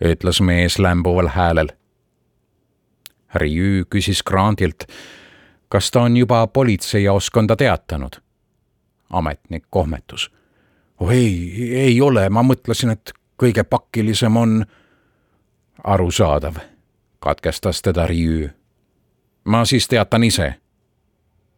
ütles 0.00 0.40
mees 0.40 0.78
lämbuval 0.78 1.28
häälel 1.28 1.68
Riiü 3.38 3.84
küsis 3.90 4.22
Grandilt, 4.22 4.84
kas 5.68 5.90
ta 5.90 6.00
on 6.00 6.16
juba 6.16 6.46
politseijaoskonda 6.46 7.56
teatanud. 7.56 8.12
ametnik 9.10 9.64
kohmetus. 9.70 10.30
oh 11.00 11.10
ei, 11.10 11.54
ei 11.74 12.00
ole, 12.00 12.28
ma 12.28 12.42
mõtlesin, 12.42 12.90
et 12.90 13.12
kõige 13.42 13.64
pakilisem 13.64 14.36
on. 14.36 14.66
arusaadav, 15.84 16.56
katkestas 17.18 17.82
teda 17.82 18.06
Riiü. 18.06 18.50
ma 19.44 19.64
siis 19.64 19.88
teatan 19.88 20.24
ise 20.24 20.54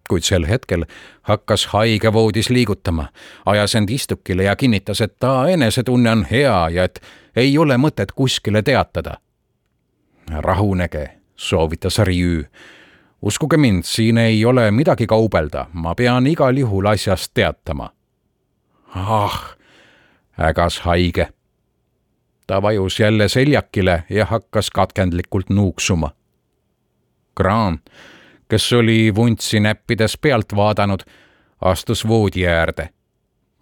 kuid 0.09 0.23
sel 0.23 0.47
hetkel 0.49 0.85
hakkas 1.23 1.67
haige 1.67 2.13
voodis 2.13 2.51
liigutama, 2.51 3.09
ajas 3.47 3.75
end 3.75 3.89
istukile 3.89 4.43
ja 4.43 4.57
kinnitas, 4.57 5.01
et 5.01 5.19
ta 5.21 5.49
enesetunne 5.49 6.11
on 6.11 6.25
hea 6.31 6.69
ja 6.69 6.85
et 6.85 7.01
ei 7.37 7.59
ole 7.59 7.77
mõtet 7.77 8.13
kuskile 8.17 8.63
teatada. 8.63 9.19
rahunege 10.29 11.18
soovitas 11.39 11.99
Riiü. 11.99 12.45
uskuge 13.23 13.57
mind, 13.57 13.83
siin 13.83 14.19
ei 14.19 14.45
ole 14.45 14.71
midagi 14.71 15.07
kaubelda, 15.07 15.67
ma 15.73 15.95
pean 15.95 16.27
igal 16.27 16.57
juhul 16.57 16.87
asjast 16.87 17.35
teatama. 17.35 17.91
ah, 18.95 19.57
ägas 20.39 20.81
haige. 20.81 21.29
ta 22.47 22.63
vajus 22.63 23.01
jälle 23.01 23.29
seljakile 23.29 24.05
ja 24.11 24.25
hakkas 24.25 24.71
katkendlikult 24.71 25.51
nuuksuma. 25.51 26.11
Graan, 27.37 27.79
kes 28.49 28.73
oli 28.73 29.15
vuntsi 29.15 29.61
näppides 29.61 30.19
pealt 30.19 30.57
vaadanud, 30.57 31.01
astus 31.61 32.09
voodi 32.09 32.47
äärde. 32.47 32.89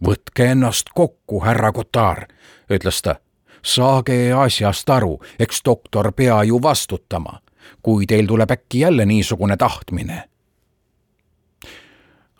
võtke 0.06 0.44
ennast 0.44 0.86
kokku, 0.94 1.44
härra 1.44 1.72
Kotar, 1.72 2.26
ütles 2.70 3.02
ta 3.02 3.14
saage 3.66 4.32
asjast 4.32 4.90
aru, 4.90 5.18
eks 5.38 5.60
doktor 5.64 6.12
pea 6.12 6.42
ju 6.44 6.62
vastutama 6.62 7.40
kui 7.86 8.06
teil 8.06 8.26
tuleb 8.26 8.50
äkki 8.50 8.80
jälle 8.80 9.06
niisugune 9.06 9.56
tahtmine. 9.56 10.28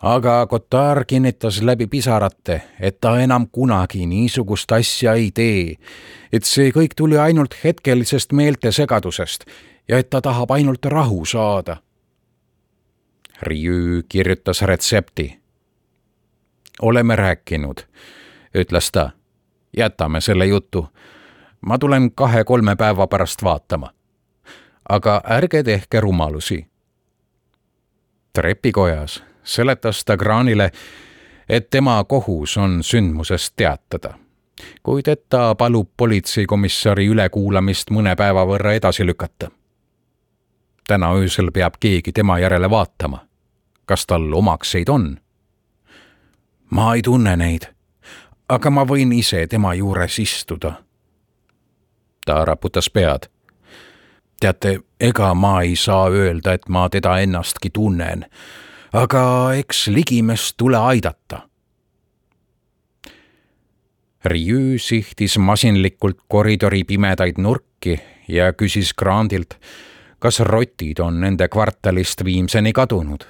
aga 0.01 0.47
Kotar 0.47 1.05
kinnitas 1.05 1.61
läbi 1.61 1.87
pisarate, 1.87 2.61
et 2.79 3.01
ta 3.01 3.19
enam 3.19 3.47
kunagi 3.51 4.05
niisugust 4.05 4.71
asja 4.71 5.13
ei 5.13 5.31
tee, 5.31 5.75
et 6.31 6.43
see 6.43 6.69
kõik 6.71 6.93
tuli 6.95 7.17
ainult 7.17 7.55
hetkelisest 7.63 8.31
meeltesegadusest 8.31 9.45
ja 9.87 9.97
et 9.97 10.09
ta 10.09 10.21
tahab 10.21 10.51
ainult 10.51 10.85
rahu 10.85 11.25
saada. 11.25 11.77
Riiü 13.41 14.03
kirjutas 14.09 14.61
retsepti. 14.61 15.39
oleme 16.81 17.15
rääkinud, 17.15 17.79
ütles 18.55 18.91
ta. 18.91 19.11
jätame 19.77 20.21
selle 20.21 20.45
jutu. 20.45 20.87
ma 21.61 21.77
tulen 21.77 22.11
kahe-kolme 22.11 22.75
päeva 22.75 23.07
pärast 23.07 23.43
vaatama 23.43 23.96
aga 24.89 25.21
ärge 25.29 25.63
tehke 25.63 26.01
rumalusi. 26.01 26.67
trepikojas 28.33 29.23
seletas 29.43 30.05
ta 30.05 30.17
Graanile, 30.17 30.71
et 31.49 31.69
tema 31.69 32.03
kohus 32.03 32.57
on 32.57 32.83
sündmusest 32.83 33.53
teatada, 33.55 34.13
kuid 34.83 35.07
et 35.07 35.29
ta 35.29 35.55
palub 35.55 35.89
politseikomissari 35.97 37.07
ülekuulamist 37.07 37.91
mõne 37.91 38.15
päeva 38.15 38.45
võrra 38.45 38.73
edasi 38.73 39.05
lükata. 39.05 39.51
täna 40.87 41.13
öösel 41.13 41.51
peab 41.51 41.73
keegi 41.79 42.11
tema 42.11 42.39
järele 42.39 42.69
vaatama. 42.69 43.27
kas 43.85 44.05
tal 44.05 44.33
omakseid 44.33 44.89
on? 44.89 45.17
ma 46.69 46.95
ei 46.95 47.01
tunne 47.01 47.35
neid, 47.35 47.67
aga 48.49 48.69
ma 48.69 48.83
võin 48.83 49.13
ise 49.13 49.47
tema 49.47 49.73
juures 49.73 50.19
istuda. 50.19 50.73
ta 52.25 52.45
raputas 52.45 52.89
pead 52.89 53.36
teate, 54.39 54.79
ega 54.99 55.33
ma 55.33 55.61
ei 55.61 55.75
saa 55.75 56.09
öelda, 56.09 56.53
et 56.53 56.69
ma 56.69 56.87
teda 56.89 57.17
ennastki 57.23 57.69
tunnen, 57.73 58.25
aga 58.93 59.23
eks 59.57 59.87
ligimest 59.93 60.57
tule 60.57 60.77
aidata. 60.77 61.43
Riiü 64.25 64.79
sihtis 64.81 65.37
masinlikult 65.39 66.19
koridori 66.27 66.83
pimedaid 66.83 67.37
nurki 67.39 67.99
ja 68.27 68.51
küsis 68.53 68.91
Grandilt, 68.97 69.55
kas 70.19 70.41
rotid 70.43 70.99
on 70.99 71.21
nende 71.21 71.47
kvartalist 71.47 72.25
viimseni 72.25 72.73
kadunud. 72.73 73.23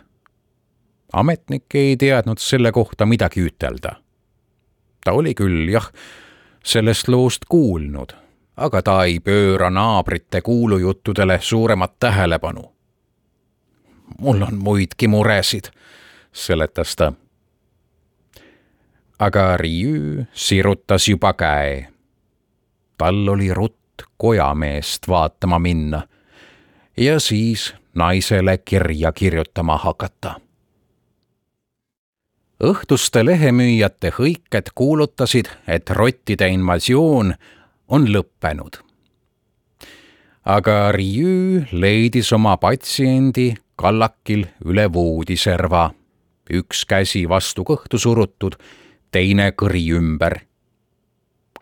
ametnik 1.13 1.75
ei 1.75 1.97
teadnud 1.97 2.37
selle 2.37 2.71
kohta 2.71 3.05
midagi 3.05 3.41
ütelda. 3.41 3.95
ta 5.03 5.11
oli 5.11 5.33
küll, 5.33 5.69
jah, 5.69 5.91
sellest 6.63 7.07
loost 7.07 7.45
kuulnud 7.49 8.26
aga 8.57 8.81
ta 8.81 9.03
ei 9.05 9.19
pööra 9.19 9.69
naabrite 9.69 10.41
kuulujuttudele 10.41 11.39
suuremat 11.41 11.93
tähelepanu. 11.99 12.73
mul 14.19 14.41
on 14.41 14.57
muidki 14.57 15.07
muresid, 15.07 15.69
seletas 16.31 16.95
ta. 16.95 17.13
aga 19.19 19.57
Riiü 19.57 20.25
sirutas 20.33 21.07
juba 21.07 21.33
käe. 21.33 21.87
tal 22.97 23.27
oli 23.27 23.53
rutt 23.53 24.01
kojameest 24.17 25.07
vaatama 25.07 25.59
minna 25.59 26.01
ja 26.97 27.19
siis 27.19 27.73
naisele 27.93 28.57
kirja 28.57 29.11
kirjutama 29.11 29.77
hakata 29.77 30.39
õhtuste 32.63 33.25
lehemüüjate 33.25 34.11
hõiked 34.17 34.71
kuulutasid, 34.75 35.49
et 35.67 35.89
rottide 35.89 36.47
invasioon 36.49 37.35
on 37.87 38.07
lõppenud. 38.07 38.81
aga 40.45 40.91
Riiü 40.91 41.65
leidis 41.71 42.31
oma 42.33 42.57
patsiendi 42.57 43.55
kallakil 43.75 44.45
üle 44.65 44.87
voodiserva, 44.93 45.91
üks 46.49 46.85
käsi 46.85 47.27
vastu 47.29 47.63
kõhtu 47.63 47.99
surutud, 47.99 48.55
teine 49.11 49.51
kõri 49.51 49.91
ümber. 49.93 50.41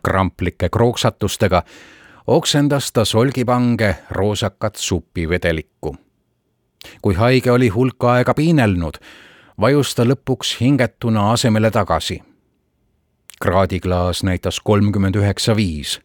kramplike 0.06 0.70
krooksatustega 0.70 1.64
oksendas 2.28 2.92
ta 2.92 3.06
solgipange 3.06 3.96
roosakat 4.12 4.76
supivedelikku. 4.76 5.96
kui 7.02 7.14
haige 7.16 7.52
oli 7.52 7.68
hulk 7.70 8.04
aega 8.04 8.34
piinelnud, 8.34 8.98
vajus 9.62 9.96
ta 9.96 10.04
lõpuks 10.04 10.58
hingetuna 10.62 11.32
asemele 11.32 11.72
tagasi. 11.72 12.24
kraadiklaas 13.42 14.24
näitas 14.24 14.60
kolmkümmend 14.60 15.16
üheksa 15.16 15.56
viis. 15.56 16.00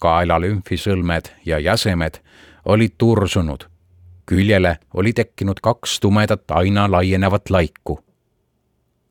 Kaela 0.00 0.40
lümfisõlmed 0.40 1.30
ja 1.46 1.58
jäsemed 1.58 2.20
olid 2.64 2.96
tursunud. 2.98 3.68
küljele 4.26 4.78
oli 4.94 5.12
tekkinud 5.12 5.60
kaks 5.62 6.00
tumedat 6.00 6.50
aina 6.50 6.90
laienevat 6.90 7.50
laiku. 7.50 8.00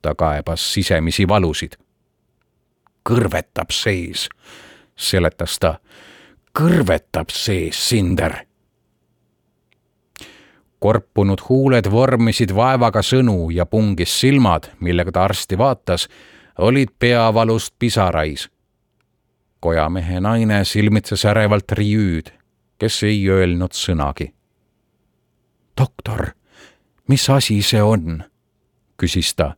ta 0.01 0.15
kaebas 0.15 0.73
sisemisi 0.73 1.27
valusid. 1.27 1.77
kõrvetab 3.09 3.71
sees, 3.71 4.29
seletas 4.95 5.59
ta. 5.59 5.79
kõrvetab 6.59 7.29
sees, 7.29 7.89
Sinder 7.89 8.49
korpunud 10.79 11.41
huuled 11.49 11.91
vormisid 11.91 12.53
vaevaga 12.55 13.01
sõnu 13.03 13.49
ja 13.51 13.65
pungis 13.65 14.13
silmad, 14.21 14.71
millega 14.79 15.11
ta 15.11 15.25
arsti 15.27 15.57
vaatas, 15.57 16.07
olid 16.57 16.93
peavalust 16.99 17.75
pisarais. 17.79 18.49
Kojamehe 19.59 20.19
naine 20.19 20.63
silmitses 20.65 21.25
ärevalt 21.25 21.71
Riüüd, 21.71 22.31
kes 22.79 23.03
ei 23.03 23.29
öelnud 23.29 23.75
sõnagi. 23.75 24.33
doktor, 25.77 26.31
mis 27.07 27.29
asi 27.29 27.61
see 27.61 27.81
on? 27.83 28.23
küsis 28.97 29.35
ta. 29.35 29.55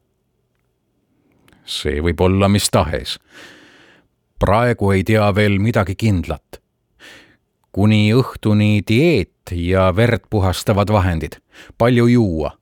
see 1.66 2.02
võib 2.02 2.22
olla 2.22 2.48
mis 2.48 2.70
tahes. 2.70 3.20
praegu 4.40 4.92
ei 4.92 5.04
tea 5.04 5.36
veel 5.36 5.60
midagi 5.60 5.96
kindlat. 5.96 6.62
kuni 7.72 8.14
õhtuni 8.14 8.82
dieet 8.88 9.52
ja 9.52 9.92
verd 9.96 10.26
puhastavad 10.30 10.90
vahendid, 10.90 11.38
palju 11.78 12.08
juua. 12.08 12.58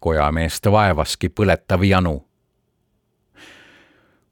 kojameest 0.00 0.66
vaevaski 0.66 1.28
põletav 1.28 1.84
janu. 1.84 2.25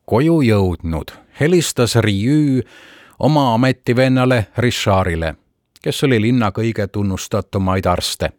Koju 0.05 0.41
jõudnud 0.43 1.13
helistas 1.41 1.97
Riiü 1.97 2.63
oma 3.19 3.55
ametivennale 3.55 4.47
Richardile, 4.59 5.35
kes 5.83 6.05
oli 6.05 6.21
linna 6.21 6.51
kõige 6.51 6.87
tunnustatumaid 6.87 7.87
arste. 7.87 8.33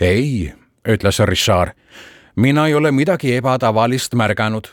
ei, 0.00 0.52
ütles 0.88 1.18
Richard, 1.24 1.72
mina 2.36 2.66
ei 2.66 2.74
ole 2.74 2.92
midagi 2.92 3.34
ebatavalist 3.36 4.14
märganud. 4.14 4.66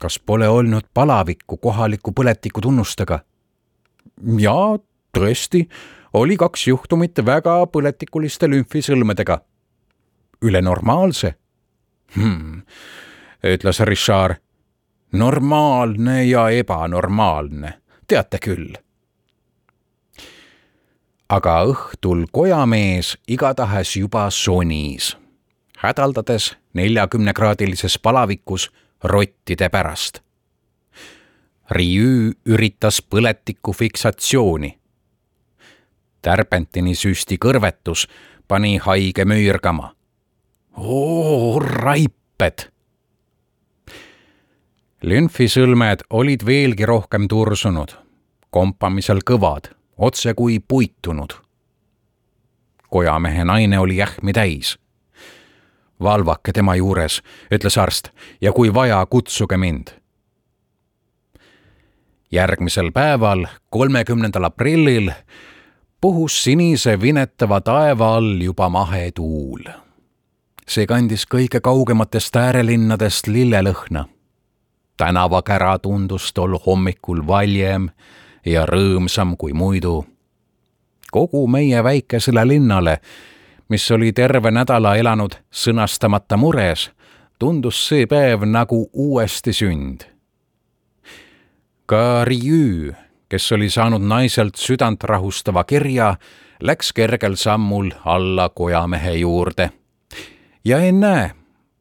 kas 0.00 0.18
pole 0.18 0.48
olnud 0.48 0.84
palavikku 0.94 1.56
kohaliku 1.56 2.12
põletiku 2.12 2.60
tunnustega? 2.60 3.18
jaa, 4.38 4.78
tõesti, 5.18 5.68
oli 6.12 6.36
kaks 6.36 6.66
juhtumit 6.66 7.18
väga 7.26 7.66
põletikuliste 7.66 8.48
lümfisõlmedega. 8.48 9.40
üle 10.42 10.60
normaalse 10.62 11.34
hmm,, 12.14 12.62
ütles 13.44 13.80
Richard. 13.80 14.36
normaalne 15.12 16.24
ja 16.24 16.48
ebanormaalne, 16.50 17.74
teate 18.08 18.38
küll. 18.38 18.74
aga 21.28 21.64
õhtul 21.64 22.26
kojamees 22.32 23.16
igatahes 23.28 23.96
juba 23.96 24.30
sonis, 24.30 25.16
hädaldades 25.78 26.56
neljakümnekraadilises 26.74 27.98
palavikus 27.98 28.70
rottide 29.02 29.68
pärast 29.68 30.24
Riiü 31.70 32.32
üritas 32.44 33.00
põletiku 33.00 33.72
fiksatsiooni. 33.72 34.68
Tärpentini 36.22 36.92
süsti 36.94 37.38
kõrvetus 37.40 38.04
pani 38.48 38.76
haige 38.78 39.24
müürgama. 39.24 39.94
oo, 40.76 41.58
raiped! 41.58 42.73
Lümfisõlmed 45.04 46.06
olid 46.10 46.46
veelgi 46.46 46.86
rohkem 46.88 47.28
tursunud, 47.28 47.92
kompamisel 48.50 49.20
kõvad, 49.20 49.68
otse 49.98 50.34
kui 50.34 50.58
puitunud. 50.60 51.32
kojamehe 52.88 53.44
naine 53.44 53.78
oli 53.78 53.96
jähmi 53.96 54.32
täis. 54.32 54.78
valvake 56.02 56.52
tema 56.52 56.76
juures, 56.76 57.22
ütles 57.50 57.78
arst, 57.78 58.08
ja 58.40 58.52
kui 58.52 58.74
vaja, 58.74 59.06
kutsuge 59.06 59.56
mind 59.56 59.90
järgmisel 62.34 62.90
päeval, 62.92 63.46
kolmekümnendal 63.70 64.44
aprillil, 64.44 65.10
puhus 66.00 66.42
sinise 66.44 67.00
vinetava 67.00 67.60
taeva 67.60 68.14
all 68.16 68.40
juba 68.40 68.68
mahe 68.68 69.10
tuul. 69.14 69.62
see 70.68 70.86
kandis 70.88 71.26
kõige 71.28 71.60
kaugematest 71.60 72.36
äärelinnadest 72.36 73.26
lillelõhna. 73.28 74.06
Tänavakära 74.96 75.78
tundus 75.78 76.32
tol 76.32 76.58
hommikul 76.66 77.26
valjem 77.26 77.88
ja 78.46 78.66
rõõmsam 78.66 79.36
kui 79.38 79.52
muidu. 79.52 80.04
kogu 81.12 81.46
meie 81.46 81.84
väikesele 81.84 82.48
linnale, 82.48 82.98
mis 83.68 83.90
oli 83.90 84.12
terve 84.12 84.50
nädala 84.50 84.96
elanud 84.96 85.34
sõnastamata 85.50 86.36
mures, 86.36 86.90
tundus 87.38 87.88
see 87.88 88.06
päev 88.06 88.42
nagu 88.44 88.90
uuesti 88.92 89.52
sünd 89.52 90.14
ka 91.86 92.24
Riiü, 92.24 92.92
kes 93.28 93.52
oli 93.52 93.70
saanud 93.70 94.02
naiselt 94.02 94.56
südant 94.56 95.04
rahustava 95.04 95.64
kirja, 95.64 96.16
läks 96.62 96.92
kergel 96.92 97.36
sammul 97.36 97.90
alla 98.04 98.48
kojamehe 98.48 99.12
juurde. 99.12 99.70
ja 100.64 100.78
ennäe, 100.78 101.30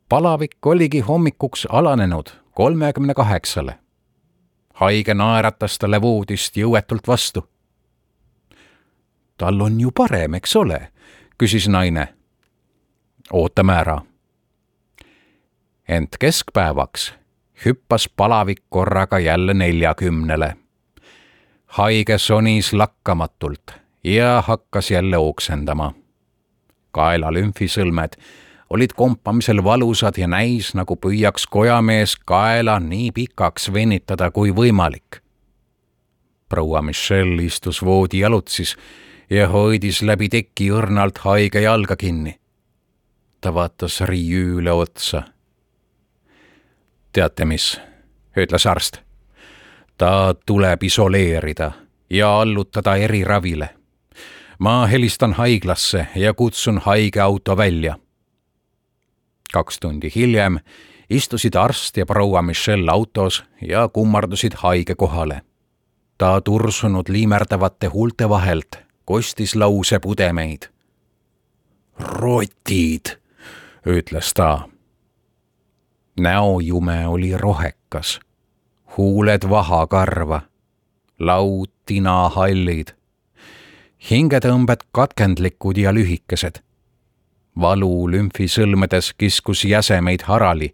palavik 0.10 0.66
oligi 0.66 1.00
hommikuks 1.00 1.66
alanenud 1.66 2.43
kolmekümne 2.54 3.14
kaheksale. 3.14 3.80
haige 4.74 5.14
naeratas 5.14 5.78
talle 5.80 6.02
voodist 6.02 6.58
jõuetult 6.58 7.08
vastu. 7.08 7.50
tal 9.38 9.62
on 9.62 9.82
ju 9.82 9.92
parem, 9.92 10.34
eks 10.34 10.56
ole, 10.56 10.92
küsis 11.38 11.68
naine. 11.68 12.08
ootame 13.34 13.74
ära. 13.74 14.02
ent 15.88 16.18
keskpäevaks 16.20 17.14
hüppas 17.66 18.10
palavik 18.10 18.64
korraga 18.70 19.20
jälle 19.20 19.54
neljakümnele. 19.54 20.56
haige 21.68 22.18
sonis 22.18 22.74
lakkamatult 22.74 23.72
ja 24.04 24.44
hakkas 24.48 24.92
jälle 24.92 25.18
oksendama. 25.18 25.94
kaela 26.92 27.34
lümfisõlmed 27.34 28.14
olid 28.74 28.94
kompamisel 28.96 29.64
valusad 29.64 30.18
ja 30.18 30.28
näis, 30.28 30.74
nagu 30.74 30.96
püüaks 30.98 31.46
kojamees 31.50 32.16
kaela 32.26 32.80
nii 32.80 33.12
pikaks 33.12 33.70
venitada 33.74 34.32
kui 34.32 34.52
võimalik. 34.56 35.22
proua 36.50 36.82
Michelle 36.82 37.44
istus 37.44 37.86
voodi 37.86 38.20
jalutsis 38.20 38.76
ja 39.30 39.48
hoidis 39.48 40.02
läbi 40.02 40.30
teki 40.30 40.72
õrnalt 40.72 41.18
haige 41.18 41.62
jalga 41.62 41.96
kinni. 41.96 42.40
ta 43.42 43.54
vaatas 43.54 44.02
Riiüle 44.02 44.72
otsa 44.72 45.24
teate 47.14 47.46
mis, 47.46 47.82
ütles 48.38 48.66
arst. 48.66 48.98
ta 49.98 50.36
tuleb 50.46 50.84
isoleerida 50.84 51.72
ja 52.10 52.40
allutada 52.42 52.96
eriravile. 52.96 53.70
ma 54.60 54.86
helistan 54.86 55.34
haiglasse 55.34 56.08
ja 56.16 56.34
kutsun 56.34 56.78
haigeauto 56.78 57.58
välja. 57.58 57.98
Kaks 59.54 59.80
tundi 59.80 60.12
hiljem 60.16 60.60
istusid 61.10 61.56
arst 61.56 61.98
ja 61.98 62.06
proua 62.06 62.42
Michelle 62.42 62.92
autos 62.92 63.44
ja 63.62 63.88
kummardusid 63.88 64.54
haige 64.56 64.96
kohale. 64.96 65.42
ta 66.18 66.42
tursunud 66.42 67.10
liimerdavate 67.10 67.88
huulte 67.88 68.30
vahelt 68.30 68.78
kostis 69.06 69.56
lause 69.56 70.00
pudemeid. 70.00 70.70
rotid, 72.00 73.18
ütles 73.86 74.34
ta 74.34 74.74
näojume 76.20 77.08
oli 77.08 77.38
rohekas, 77.38 78.20
huuled 78.98 79.50
vahakarva, 79.50 80.42
laud 81.20 81.72
tinahallid, 81.86 82.94
hingetõmbed 84.10 84.86
katkendlikud 84.92 85.78
ja 85.78 85.94
lühikesed. 85.94 86.62
Valu 87.62 88.12
lümfisõlmedes 88.12 89.14
kiskus 89.18 89.66
jäsemeid 89.66 90.26
harali, 90.26 90.74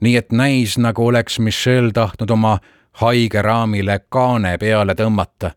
nii 0.00 0.16
et 0.16 0.32
näis, 0.32 0.78
nagu 0.78 1.06
oleks 1.06 1.38
Michelle 1.38 1.92
tahtnud 1.92 2.30
oma 2.30 2.58
haige 2.92 3.42
raamile 3.42 4.00
kaane 4.08 4.58
peale 4.58 4.94
tõmmata 4.94 5.54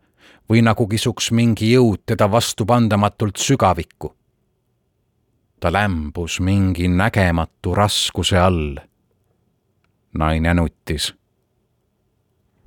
või 0.48 0.62
nagu 0.62 0.86
kisuks 0.88 1.30
mingi 1.30 1.72
jõud 1.72 2.06
teda 2.06 2.30
vastupandamatult 2.30 3.36
sügavikku. 3.36 4.14
ta 5.60 5.72
lämbus 5.72 6.40
mingi 6.40 6.88
nägematu 6.88 7.74
raskuse 7.74 8.38
all 8.38 8.76
naine 10.18 10.54
nuttis. 10.54 11.14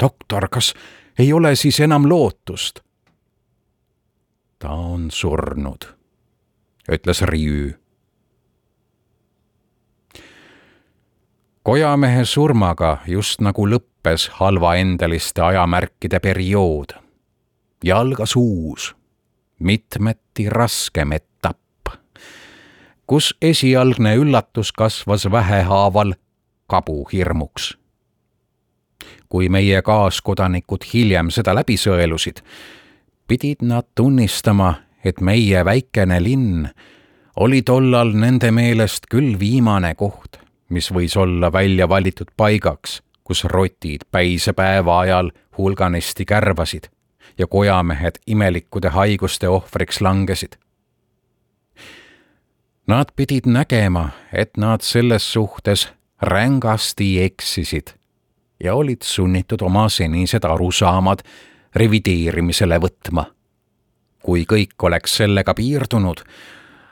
doktor, 0.04 0.50
kas 0.50 0.74
ei 1.20 1.34
ole 1.34 1.56
siis 1.56 1.80
enam 1.80 2.10
lootust? 2.10 2.80
ta 4.60 4.70
on 4.70 5.12
surnud, 5.12 5.96
ütles 6.92 7.22
Riiü. 7.22 7.79
Kojamehe 11.70 12.24
surmaga 12.26 12.98
just 13.06 13.44
nagu 13.46 13.68
lõppes 13.70 14.24
halvaendeliste 14.40 15.44
ajamärkide 15.46 16.18
periood 16.20 16.96
ja 17.86 18.00
algas 18.02 18.34
uus, 18.40 18.88
mitmeti 19.60 20.48
raskem 20.50 21.14
etapp, 21.14 21.92
kus 23.06 23.36
esialgne 23.52 24.16
üllatus 24.18 24.72
kasvas 24.74 25.28
vähehaaval 25.32 26.16
kabuhirmuks. 26.68 27.78
kui 29.30 29.50
meie 29.50 29.82
kaaskodanikud 29.82 30.90
hiljem 30.94 31.30
seda 31.30 31.54
läbi 31.54 31.78
sõelusid, 31.78 32.42
pidid 33.28 33.62
nad 33.62 33.86
tunnistama, 33.96 34.74
et 35.06 35.22
meie 35.22 35.66
väikene 35.66 36.18
linn 36.24 36.66
oli 37.36 37.62
tollal 37.62 38.18
nende 38.18 38.50
meelest 38.52 39.06
küll 39.06 39.38
viimane 39.40 39.94
koht, 39.96 40.39
mis 40.70 40.92
võis 40.94 41.18
olla 41.18 41.52
välja 41.54 41.90
valitud 41.90 42.32
paigaks, 42.38 43.02
kus 43.24 43.44
rotid 43.44 44.06
päise 44.12 44.54
päeva 44.54 45.00
ajal 45.00 45.32
hulganisti 45.58 46.26
kärbasid 46.26 46.90
ja 47.38 47.48
kojamehed 47.48 48.20
imelikkude 48.28 48.90
haiguste 48.90 49.50
ohvriks 49.50 50.02
langesid. 50.02 50.58
Nad 52.88 53.14
pidid 53.16 53.46
nägema, 53.46 54.10
et 54.34 54.58
nad 54.58 54.82
selles 54.82 55.34
suhtes 55.34 55.90
rängasti 56.22 57.22
eksisid 57.24 57.94
ja 58.64 58.76
olid 58.76 59.02
sunnitud 59.02 59.62
oma 59.62 59.90
senised 59.90 60.44
arusaamad 60.44 61.20
revideerimisele 61.76 62.80
võtma. 62.80 63.26
kui 64.24 64.44
kõik 64.44 64.84
oleks 64.84 65.16
sellega 65.18 65.54
piirdunud, 65.54 66.20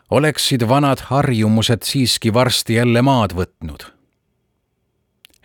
oleksid 0.10 0.68
vanad 0.70 0.98
harjumused 1.04 1.84
siiski 1.84 2.34
varsti 2.34 2.74
jälle 2.74 3.02
maad 3.02 3.32
võtnud. 3.34 3.92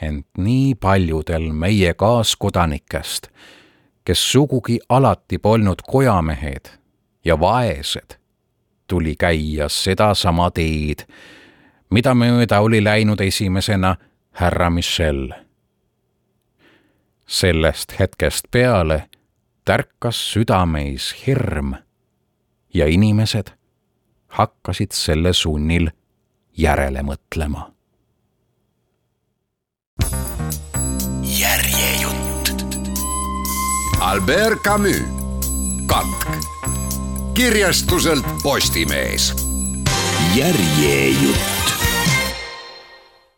ent 0.02 0.26
nii 0.38 0.74
paljudel 0.74 1.52
meie 1.52 1.94
kaaskodanikest, 1.94 3.28
kes 4.04 4.32
sugugi 4.32 4.80
alati 4.88 5.38
polnud 5.38 5.82
kojamehed 5.86 6.68
ja 7.24 7.40
vaesed, 7.40 8.18
tuli 8.86 9.14
käia 9.16 9.68
sedasama 9.68 10.50
teed, 10.50 11.06
mida 11.90 12.14
mööda 12.14 12.60
oli 12.60 12.84
läinud 12.84 13.20
esimesena 13.20 13.96
härra 14.32 14.70
Michel. 14.70 15.32
sellest 17.26 17.98
hetkest 17.98 18.50
peale 18.50 19.08
tärkas 19.64 20.32
südameis 20.32 21.14
hirm 21.26 21.74
ja 22.74 22.86
inimesed 22.86 23.61
hakkasid 24.38 24.92
selle 24.96 25.32
sunnil 25.32 25.90
järele 26.56 27.02
mõtlema. 27.02 27.68
järjejutt. 31.22 32.52
Albert 34.00 34.62
Camus, 34.64 35.02
katk 35.86 36.28
kirjastuselt 37.34 38.24
Postimees. 38.42 39.34
järjejutt 40.34 41.81